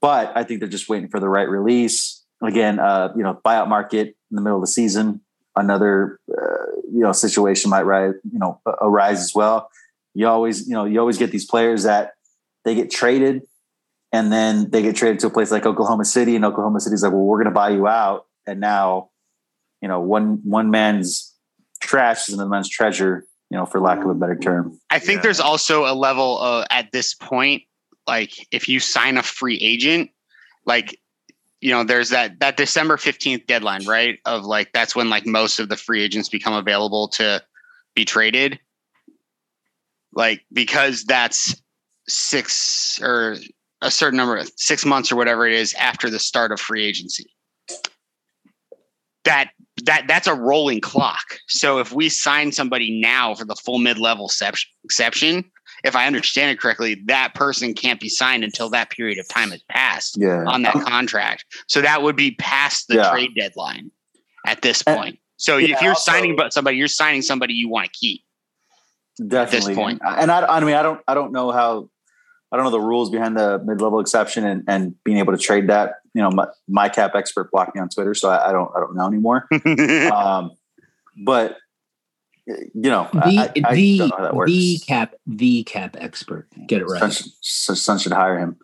[0.00, 2.22] but I think they're just waiting for the right release.
[2.42, 5.22] Again, uh, you know, buyout market in the middle of the season,
[5.56, 9.70] another uh, you know situation might rise, you know, arise as well.
[10.14, 12.12] You always, you know, you always get these players that
[12.64, 13.42] they get traded
[14.12, 17.12] and then they get traded to a place like Oklahoma City, and Oklahoma City's like,
[17.12, 19.10] well, we're going to buy you out, and now,
[19.80, 21.34] you know, one one man's
[21.80, 24.78] trash is another man's treasure, you know, for lack of a better term.
[24.90, 25.22] I think yeah.
[25.22, 27.62] there's also a level of, at this point,
[28.06, 30.10] like if you sign a free agent,
[30.64, 30.98] like
[31.60, 34.18] you know, there's that that December 15th deadline, right?
[34.24, 37.42] Of like that's when like most of the free agents become available to
[37.94, 38.60] be traded.
[40.12, 41.60] Like because that's
[42.08, 43.36] six or
[43.82, 46.84] a certain number of six months or whatever it is after the start of free
[46.84, 47.26] agency.
[49.24, 49.50] That
[49.84, 51.24] that that's a rolling clock.
[51.48, 54.30] So if we sign somebody now for the full mid-level
[54.84, 55.44] exception,
[55.84, 59.50] if I understand it correctly, that person can't be signed until that period of time
[59.50, 60.44] has passed yeah.
[60.46, 61.44] on that contract.
[61.66, 63.10] So that would be past the yeah.
[63.10, 63.90] trade deadline
[64.46, 65.18] at this point.
[65.36, 68.22] So yeah, if you're also, signing somebody, you're signing somebody you want to keep.
[69.18, 69.74] Definitely.
[69.74, 69.98] At this.
[70.18, 71.90] And I, I mean, I don't, I don't know how
[72.52, 75.68] I don't know the rules behind the mid-level exception and, and being able to trade
[75.68, 75.96] that.
[76.14, 78.80] You know, my, my cap expert blocked me on Twitter, so I, I don't I
[78.80, 79.48] don't know anymore.
[80.12, 80.52] um,
[81.16, 81.56] but
[82.46, 86.46] you know, the I, I the, know the cap the cap expert.
[86.66, 87.00] Get it right.
[87.00, 88.56] Son should, son should hire him.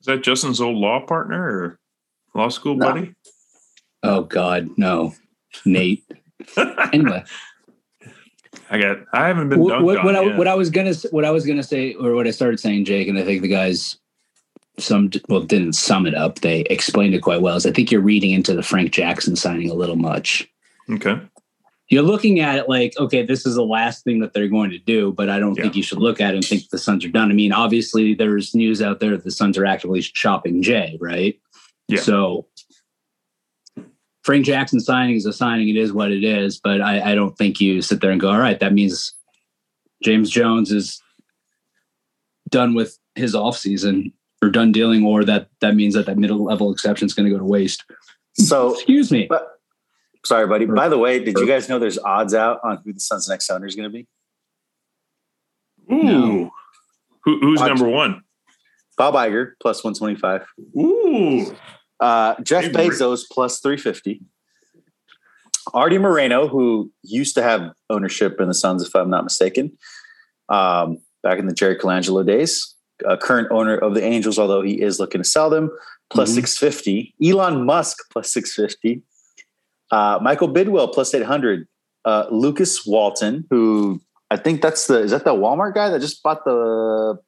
[0.00, 1.80] Is that Justin's old law partner or
[2.34, 2.86] law school no.
[2.86, 3.14] buddy?
[4.02, 5.14] Oh God, no,
[5.64, 6.04] Nate.
[6.92, 7.24] anyway,
[8.70, 8.98] I got.
[9.12, 9.60] I haven't been.
[9.60, 12.26] What, what, what I, what I was gonna what I was gonna say, or what
[12.26, 13.98] I started saying, Jake, and I think the guys
[14.78, 16.40] some well didn't sum it up.
[16.40, 17.56] They explained it quite well.
[17.56, 20.48] Is I think you're reading into the Frank Jackson signing a little much.
[20.90, 21.20] Okay.
[21.88, 24.78] You're looking at it like, okay, this is the last thing that they're going to
[24.78, 25.62] do, but I don't yeah.
[25.62, 27.30] think you should look at it and think the Suns are done.
[27.30, 31.38] I mean, obviously, there's news out there that the Suns are actively shopping Jay, right?
[31.86, 32.00] Yeah.
[32.00, 32.46] So
[34.26, 35.68] Frank Jackson signing is a signing.
[35.68, 36.58] It is what it is.
[36.58, 39.12] But I, I don't think you sit there and go, all right, that means
[40.02, 41.00] James Jones is
[42.50, 44.12] done with his offseason
[44.42, 47.30] or done dealing, or that that means that that middle level exception is going to
[47.30, 47.84] go to waste.
[48.34, 49.28] So, excuse me.
[49.28, 49.46] But,
[50.24, 50.64] sorry, buddy.
[50.64, 53.00] Or, By the way, did or, you guys know there's odds out on who the
[53.00, 54.08] Suns' next owner is going to be?
[55.94, 56.02] Ooh.
[56.02, 56.50] No.
[57.22, 58.22] Who, who's Bob, number one?
[58.98, 60.46] Bob Iger plus 125.
[60.76, 61.56] Ooh.
[62.00, 64.22] Uh, Jeff Bezos plus 350.
[65.74, 69.76] Arte Moreno, who used to have ownership in the Suns, if I'm not mistaken,
[70.48, 72.74] um, back in the Jerry Colangelo days.
[73.04, 75.70] A current owner of the Angels, although he is looking to sell them,
[76.08, 76.44] plus mm-hmm.
[76.44, 77.14] 650.
[77.22, 79.02] Elon Musk plus 650.
[79.90, 81.68] Uh, Michael Bidwell, plus 800.
[82.04, 86.22] Uh, Lukas Walton, who I think that's the is that the Walmart guy that just
[86.22, 87.18] bought the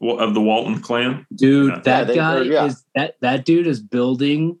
[0.00, 1.26] of the Walton clan.
[1.34, 1.80] Dude, yeah.
[1.80, 2.64] that yeah, guy yeah.
[2.66, 4.58] is that that dude is building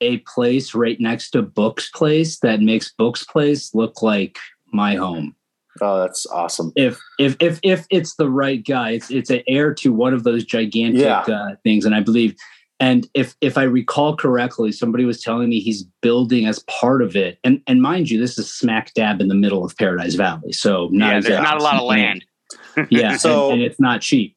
[0.00, 4.38] a place right next to Book's place that makes Book's place look like
[4.72, 5.36] my home.
[5.80, 6.72] Oh, that's awesome.
[6.76, 10.24] If if if if it's the right guy, it's it's an heir to one of
[10.24, 11.20] those gigantic Yeah.
[11.20, 12.34] uh, things, and I believe.
[12.80, 17.14] And if if I recall correctly, somebody was telling me he's building as part of
[17.14, 20.52] it, and and mind you, this is smack dab in the middle of Paradise Valley,
[20.52, 22.24] so not yeah, there's not a lot of land.
[22.90, 24.36] Yeah, So- and, and it's not cheap.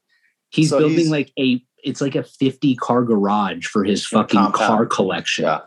[0.55, 4.39] He's So building he's- like a it's like a 50 car garage for his fucking
[4.39, 4.53] Compound.
[4.55, 5.43] car collection.
[5.45, 5.59] Yeah.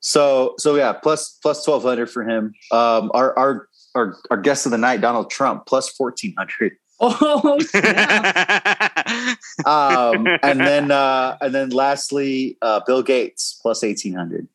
[0.00, 2.54] So so yeah, plus plus twelve hundred for him.
[2.70, 6.72] Um, our our our our guest of the night, Donald Trump, plus fourteen hundred.
[6.98, 9.36] Oh, snap.
[9.66, 14.48] Um, and then uh, and then lastly, uh, Bill Gates, plus eighteen hundred.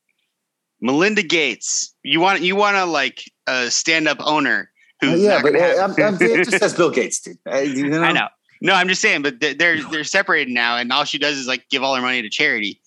[0.79, 1.93] Melinda Gates.
[2.03, 5.75] You want you want to like a stand up owner who's Uh, yeah, but gonna
[5.83, 7.37] I'm, I'm, it just says Bill Gates, dude.
[7.77, 8.01] You know?
[8.03, 8.27] I know.
[8.61, 11.47] No, I'm just saying, but they're they're, they're separated now, and all she does is
[11.47, 12.79] like give all her money to charity,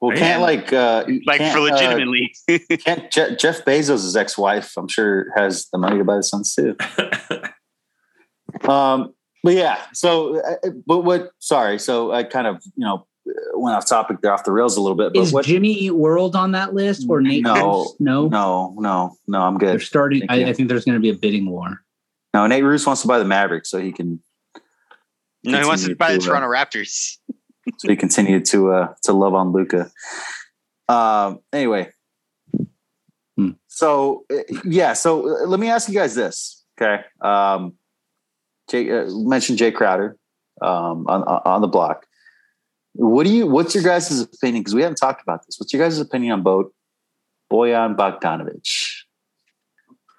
[0.00, 2.34] Well, can't like uh, like can't, for uh, legitimately.
[2.84, 4.76] can't Je- Jeff Bezos' ex-wife?
[4.76, 6.76] I'm sure has the money to buy the Suns too.
[8.64, 9.12] Um,
[9.44, 11.30] but yeah, so uh, but what?
[11.40, 13.06] Sorry, so I kind of you know
[13.54, 15.12] went off topic there, off the rails a little bit.
[15.12, 15.44] But Is what?
[15.44, 17.42] Jimmy Eat World on that list or Nate?
[17.42, 17.94] No.
[17.98, 19.40] No, no, no, no.
[19.42, 19.68] I'm good.
[19.68, 20.22] They're starting.
[20.28, 20.46] I.
[20.46, 21.82] I think there's going to be a bidding war.
[22.34, 24.20] No, Nate Roos wants to buy the Mavericks so he can
[25.52, 27.18] no, he wants to buy the to, uh, Toronto Raptors.
[27.78, 29.90] so he continued to uh to love on Luka.
[30.88, 31.40] Um.
[31.52, 31.90] Anyway,
[33.36, 33.50] Hmm.
[33.66, 34.92] so uh, yeah.
[34.94, 36.64] So uh, let me ask you guys this.
[36.80, 37.02] Okay.
[37.20, 37.74] Um.
[38.68, 40.16] Jay uh, mentioned Jay Crowder,
[40.62, 42.06] um, on on the block.
[42.94, 43.46] What do you?
[43.46, 44.62] What's your guys' opinion?
[44.62, 45.56] Because we haven't talked about this.
[45.58, 46.72] What's your guys' opinion on boat
[47.52, 48.95] Bojan Bogdanovic?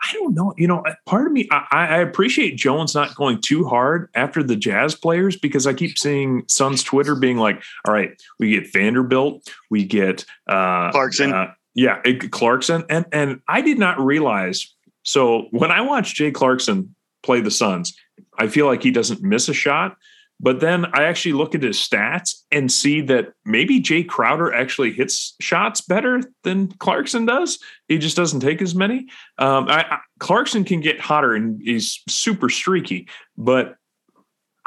[0.09, 0.53] I don't know.
[0.57, 4.55] You know, part of me, I, I appreciate Jones not going too hard after the
[4.55, 9.47] Jazz players because I keep seeing Suns Twitter being like, all right, we get Vanderbilt,
[9.69, 11.33] we get uh, Clarkson.
[11.33, 12.83] uh, yeah, it- Clarkson.
[12.89, 14.73] And, and I did not realize.
[15.03, 17.95] So when I watch Jay Clarkson play the Suns,
[18.39, 19.97] I feel like he doesn't miss a shot.
[20.39, 24.91] But then I actually look at his stats and see that maybe Jay Crowder actually
[24.91, 27.59] hits shots better than Clarkson does.
[27.87, 29.07] He just doesn't take as many.
[29.39, 33.77] Um, I, I, Clarkson can get hotter and he's super streaky, but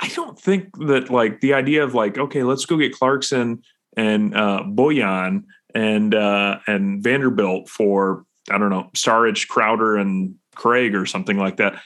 [0.00, 3.62] I don't think that like the idea of like, okay, let's go get Clarkson
[3.96, 5.44] and uh, Bojan
[5.74, 11.58] and uh, and Vanderbilt for I don't know Starridge, Crowder, and Craig or something like
[11.58, 11.80] that.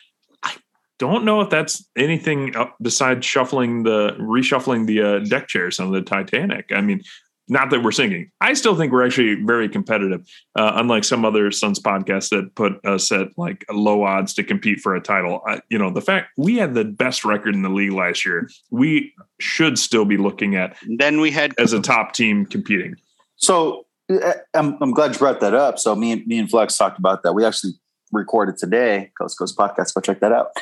[1.00, 5.80] I don't know if that's anything uh, besides shuffling the reshuffling the uh, deck chairs
[5.80, 6.70] on the Titanic.
[6.72, 7.02] I mean,
[7.48, 8.30] not that we're singing.
[8.40, 10.26] I still think we're actually very competitive,
[10.56, 14.80] uh, unlike some other Suns podcasts that put us at like low odds to compete
[14.80, 15.42] for a title.
[15.46, 18.48] I, you know, the fact we had the best record in the league last year,
[18.70, 22.96] we should still be looking at Then we had as a top team competing.
[23.36, 25.78] So uh, I'm, I'm glad you brought that up.
[25.78, 27.34] So me and me and Flex talked about that.
[27.34, 27.72] We actually
[28.12, 29.92] recorded today, Coast Coast Podcast.
[29.94, 30.52] Go check that out.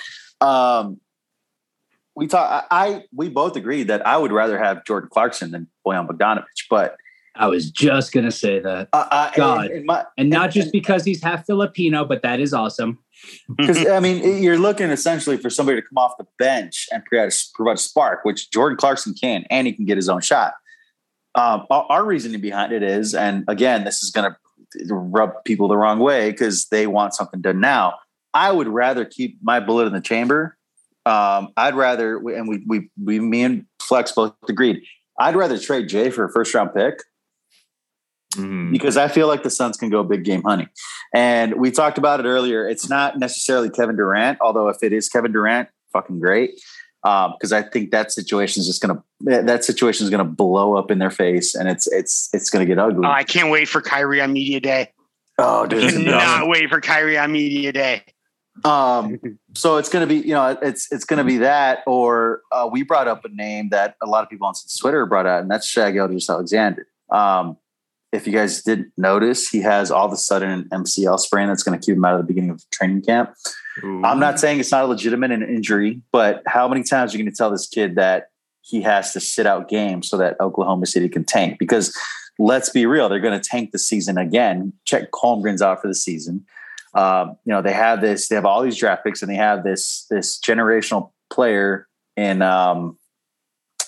[0.42, 1.00] Um,
[2.14, 2.66] we talk.
[2.70, 6.44] I, I we both agreed that I would rather have Jordan Clarkson than Bojan Bogdanovic,
[6.68, 6.96] but
[7.34, 8.88] I was just going to say that.
[8.92, 9.70] uh, uh, God.
[9.70, 12.98] in- in my- And not just because he's half Filipino, but that is awesome.
[13.56, 17.32] because I mean you're looking essentially for somebody to come off the bench and provide
[17.32, 20.54] a, provide a spark, which Jordan Clarkson can, and he can get his own shot.
[21.34, 25.68] Um, our, our reasoning behind it is, and again, this is going to rub people
[25.68, 27.94] the wrong way because they want something done now.
[28.34, 30.56] I would rather keep my bullet in the chamber.
[31.04, 34.82] Um, I'd rather, and we, we, we, me and Flex both agreed.
[35.18, 37.00] I'd rather trade Jay for a first round pick
[38.34, 38.72] Mhm.
[38.72, 40.68] because I feel like the Suns can go big game hunting.
[41.14, 42.66] And we talked about it earlier.
[42.66, 46.52] It's not necessarily Kevin Durant, although if it is Kevin Durant, fucking great.
[47.02, 50.98] Because I think that situation is just gonna that situation is gonna blow up in
[50.98, 53.04] their face, and it's it's it's gonna get ugly.
[53.06, 54.92] Oh, I can't wait for Kyrie on media day.
[55.38, 55.82] oh, dude.
[55.84, 56.12] it's No.
[56.12, 58.04] Not wait for Kyrie on media day.
[58.64, 59.18] Um
[59.54, 62.68] so it's going to be you know it's it's going to be that or uh,
[62.70, 65.50] we brought up a name that a lot of people on twitter brought out and
[65.50, 66.86] that's Shai Gilgeous alexander.
[67.10, 67.56] Um
[68.12, 71.62] if you guys didn't notice he has all of a sudden an mcl sprain that's
[71.62, 73.34] going to keep him out of the beginning of training camp.
[73.82, 74.04] Ooh.
[74.04, 77.24] i'm not saying it's not a legitimate an injury but how many times are you
[77.24, 78.28] going to tell this kid that
[78.62, 81.58] he has to sit out games so that oklahoma city can tank?
[81.58, 81.96] Because
[82.38, 84.72] let's be real they're going to tank the season again.
[84.84, 86.46] Chet Holmgren's out for the season
[86.94, 89.64] um, you know they have this they have all these draft picks and they have
[89.64, 92.98] this this generational player in um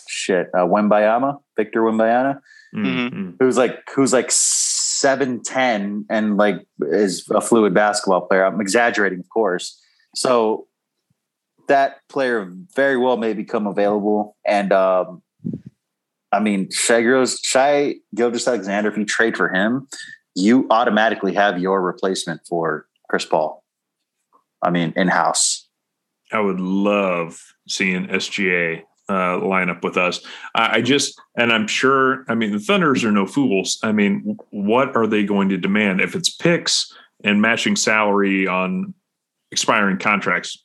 [0.08, 2.40] shit uh Wembanyama Victor Wembanyama
[2.74, 3.36] Mhm.
[3.38, 8.44] who's like who's like 7'10 and like is a fluid basketball player.
[8.44, 9.80] I'm exaggerating of course.
[10.16, 10.66] So
[11.68, 15.22] that player very well may become available and um
[16.32, 19.86] I mean Shai Gilgeous Shai Gilgeous Alexander if you trade for him
[20.34, 23.62] you automatically have your replacement for Chris Paul.
[24.60, 25.68] I mean, in house.
[26.32, 30.20] I would love seeing SGA uh, line up with us.
[30.52, 33.78] I, I just, and I'm sure, I mean, the Thunders are no fools.
[33.84, 36.00] I mean, what are they going to demand?
[36.00, 36.92] If it's picks
[37.22, 38.94] and matching salary on
[39.52, 40.64] expiring contracts,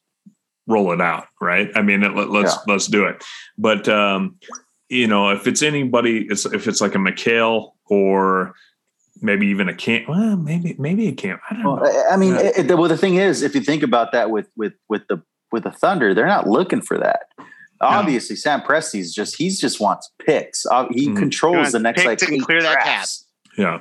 [0.66, 1.70] roll it out, right?
[1.76, 2.74] I mean, let, us let's, Yeah.
[2.74, 3.24] let's do it.
[3.60, 4.38] But um,
[4.90, 8.56] you know, if it's anybody, it's, if it's like a McHale or
[9.22, 11.42] maybe even a camp, well, maybe maybe a camp.
[11.50, 11.86] I don't Well, know.
[12.10, 12.42] I I mean, Yeah.
[12.58, 15.22] it, it- well, the thing is, if you think about that with with with the
[15.52, 17.22] with the Thunder, they're not looking for that.
[17.82, 20.66] Obviously, Sam Presti's just he's just wants picks.
[20.66, 21.18] Uh, he Mhm.
[21.18, 23.08] Controls the next picks like and eight clear that cap.
[23.58, 23.80] Yeah,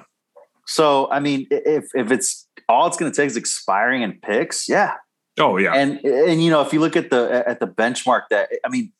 [0.66, 4.68] So, I mean, if if it's all it's going to take is expiring and picks,
[4.68, 4.94] yeah,
[5.38, 8.48] oh yeah, and and you know if you look at the at the benchmark that
[8.64, 8.92] I mean,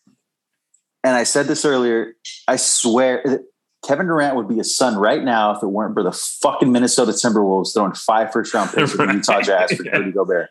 [1.05, 2.15] and I said this earlier,
[2.49, 3.41] I swear that
[3.87, 7.13] Kevin Durant would be a son right now if it weren't for the fucking Minnesota
[7.13, 10.51] Timberwolves throwing five first round picks at the Utah Jazz for Rudy Gobert.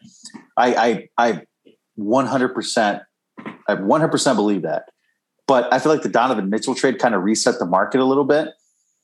[0.56, 1.41] I I I
[1.95, 3.04] 100 percent
[3.68, 4.86] I 100 percent believe that.
[5.48, 8.26] But I feel like the Donovan Mitchell trade kind of reset the market a little
[8.26, 8.49] bit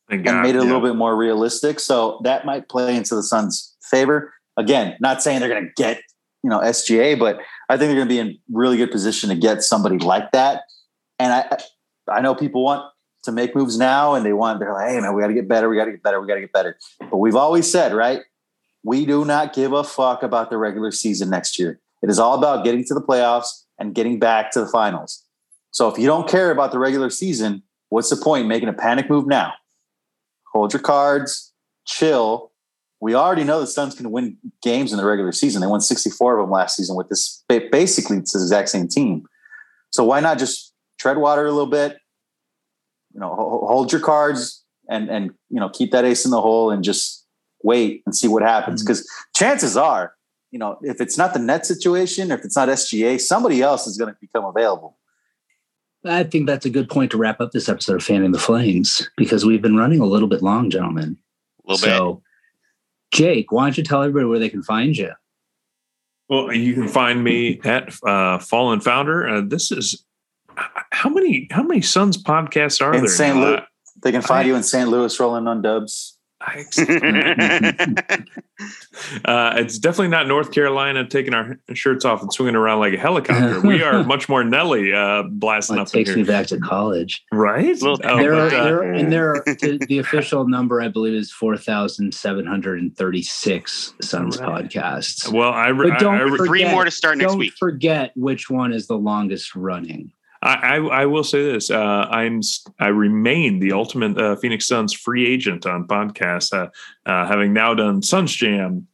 [0.09, 1.79] and God, made it a little bit more realistic.
[1.79, 4.33] So that might play into the Suns' favor.
[4.57, 6.01] Again, not saying they're going to get
[6.43, 7.39] you know SGA, but
[7.69, 10.63] I think they're going to be in really good position to get somebody like that.
[11.19, 11.57] And I
[12.11, 12.92] I know people want
[13.23, 15.47] to make moves now, and they want they're like, hey man, we got to get
[15.47, 16.77] better, we got to get better, we got to get better.
[16.99, 18.21] But we've always said, right?
[18.83, 21.79] We do not give a fuck about the regular season next year.
[22.01, 23.47] It is all about getting to the playoffs
[23.79, 25.23] and getting back to the finals.
[25.71, 28.73] So if you don't care about the regular season, what's the point in making a
[28.73, 29.53] panic move now?
[30.53, 31.51] hold your cards,
[31.85, 32.51] chill.
[33.01, 35.61] We already know the Suns can win games in the regular season.
[35.61, 39.25] They won 64 of them last season with this basically it's the exact same team.
[39.91, 41.97] So why not just tread water a little bit?
[43.13, 46.41] You know, ho- hold your cards and and you know keep that ace in the
[46.41, 47.25] hole and just
[47.63, 48.83] wait and see what happens.
[48.83, 50.13] Because chances are,
[50.51, 53.87] you know, if it's not the net situation or if it's not SGA, somebody else
[53.87, 54.97] is going to become available.
[56.05, 59.09] I think that's a good point to wrap up this episode of Fanning the Flames
[59.15, 61.17] because we've been running a little bit long, gentlemen.
[61.65, 61.97] A little bit.
[61.97, 62.21] so,
[63.11, 65.11] Jake, why don't you tell everybody where they can find you?
[66.27, 69.27] Well, you can find me at uh, Fallen Founder.
[69.27, 70.03] Uh, this is
[70.93, 73.09] how many how many Suns podcasts are In there?
[73.09, 73.35] St.
[73.35, 73.61] Louis.
[74.03, 74.89] They can find I- you in St.
[74.89, 76.17] Louis rolling on dubs.
[76.45, 76.65] I-
[79.25, 82.97] uh, it's definitely not North Carolina taking our shirts off and swinging around like a
[82.97, 83.61] helicopter.
[83.65, 86.47] we are much more Nelly uh, blasting Well, it up in takes here, me back
[86.47, 87.23] to college.
[87.31, 87.67] right?
[87.81, 90.89] Little- Oh, there are, uh, there are- and there are, the, the official number, I
[90.89, 94.65] believe, is 4,736 Suns Right.
[94.69, 95.31] podcasts.
[95.31, 97.39] well, I, re- But don't I, I, re- forget- Three more to start next Don't
[97.39, 97.53] week.
[97.57, 100.11] forget which one is the longest running.
[100.43, 104.67] I, I, I will say this: uh, I'm s- I remain the ultimate uh, Phoenix
[104.67, 106.69] Suns free agent on podcasts, uh,
[107.09, 108.87] uh, having now done Suns Jam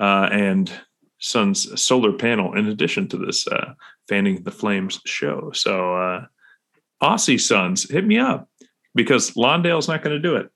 [0.00, 0.70] uh, and
[1.18, 3.74] Suns Solar Panel in addition to this uh,
[4.08, 5.50] Fanning the Flames show.
[5.52, 6.26] So, uh,
[7.02, 8.48] Aussie Suns, hit me up
[8.94, 10.50] because Lawndale's not going to do it.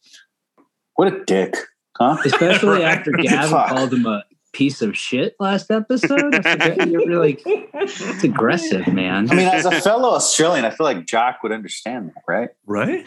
[0.94, 1.54] What a dick,
[1.98, 2.18] huh?
[2.24, 2.98] Especially Right.
[2.98, 4.22] after Gavin called him a
[4.56, 6.34] piece of shit last episode.
[6.34, 9.30] I forget, You're like, it's aggressive, man.
[9.30, 12.48] I mean, as a fellow Australian, I feel like Jock would understand that, right?
[12.64, 13.06] Right?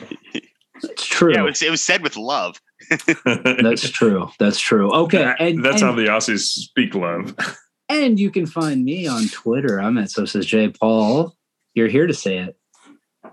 [0.75, 1.33] It's true.
[1.33, 2.61] Yeah, it was, it was said with love.
[3.25, 4.29] That's true.
[4.37, 4.91] That's true.
[4.91, 5.33] Okay.
[5.39, 7.35] And, That's and, how the Aussies speak love.
[7.89, 9.81] and you can find me on Twitter.
[9.81, 11.35] I'm at So Says J Paul.
[11.73, 12.57] You're here to say it.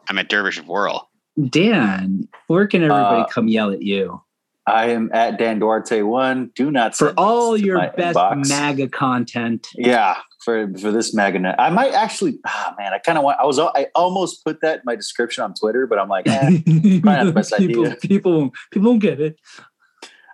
[0.09, 1.11] I'm at Dervish of Whirl.
[1.51, 4.23] Dan, where can everybody Uh, come yell at you?
[4.69, 6.51] I am at Dan Duarte one.
[6.55, 8.49] Do not say For all your best inbox.
[8.49, 9.69] MAGA content.
[9.77, 12.39] Yeah, for for this magnet, I might actually.
[12.47, 13.39] Ah, man, I kind of want.
[13.41, 13.59] I was.
[13.61, 16.51] I almost put that in my description on Twitter, but I'm like, eh.
[16.67, 17.97] not the best people, idea.
[18.03, 19.39] people, people won't get it.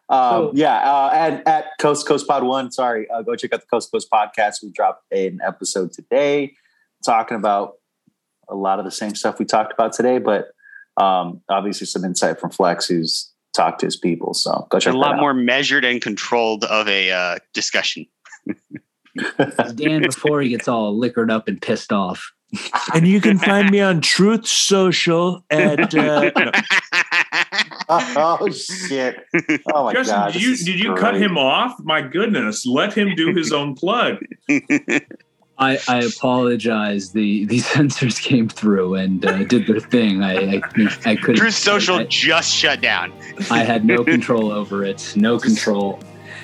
[0.08, 2.70] Um, So- yeah, uh, at at Coast Coast Pod One.
[2.72, 4.62] Sorry, uh, go check out the Coast Coast podcast.
[4.62, 6.54] We dropped an episode today
[7.04, 7.74] talking about
[8.48, 10.48] a lot of the same stuff we talked about today, but
[10.96, 14.34] um, obviously some insight from Flex, who's talked to his people.
[14.34, 15.20] So go check a that lot out.
[15.20, 18.06] more measured and controlled of a uh, discussion.
[19.74, 22.32] Dan before he gets all liquored up and pissed off.
[22.94, 26.52] And you can find me on Truth Social at uh, no,
[27.88, 29.24] oh shit!
[29.72, 30.32] Oh my Justin, god!
[30.34, 31.74] did you did you cut him off?
[31.80, 34.18] My goodness, let him do his own plug.
[35.58, 37.12] I, I apologize.
[37.12, 40.22] The the censors came through and uh, did their thing.
[40.22, 40.62] I I,
[41.04, 41.36] I couldn't.
[41.36, 43.12] Truth Social I, just shut down.
[43.50, 45.12] I had no control over it.
[45.16, 46.00] No control.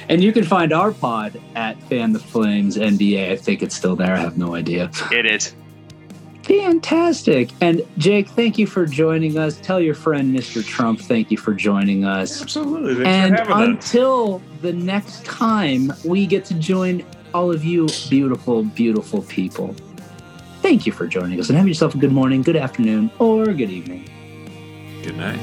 [0.08, 3.30] And you can find our pod at Fan the Flames NBA.
[3.32, 4.14] I think it's still there.
[4.14, 4.90] I have no idea.
[5.12, 5.54] It is.
[6.44, 7.50] Fantastic.
[7.60, 9.58] And Jake, thank you for joining us.
[9.60, 10.64] Tell your friend Mr.
[10.64, 12.40] Trump, thank you for joining us.
[12.40, 13.04] Absolutely.
[13.04, 13.84] Thanks And for having us.
[13.92, 19.74] until the next time we get to join all of you beautiful, beautiful people.
[20.62, 23.70] Thank you for joining us and have yourself a good morning, good afternoon, or good
[23.70, 24.04] evening.
[25.02, 25.38] Good night.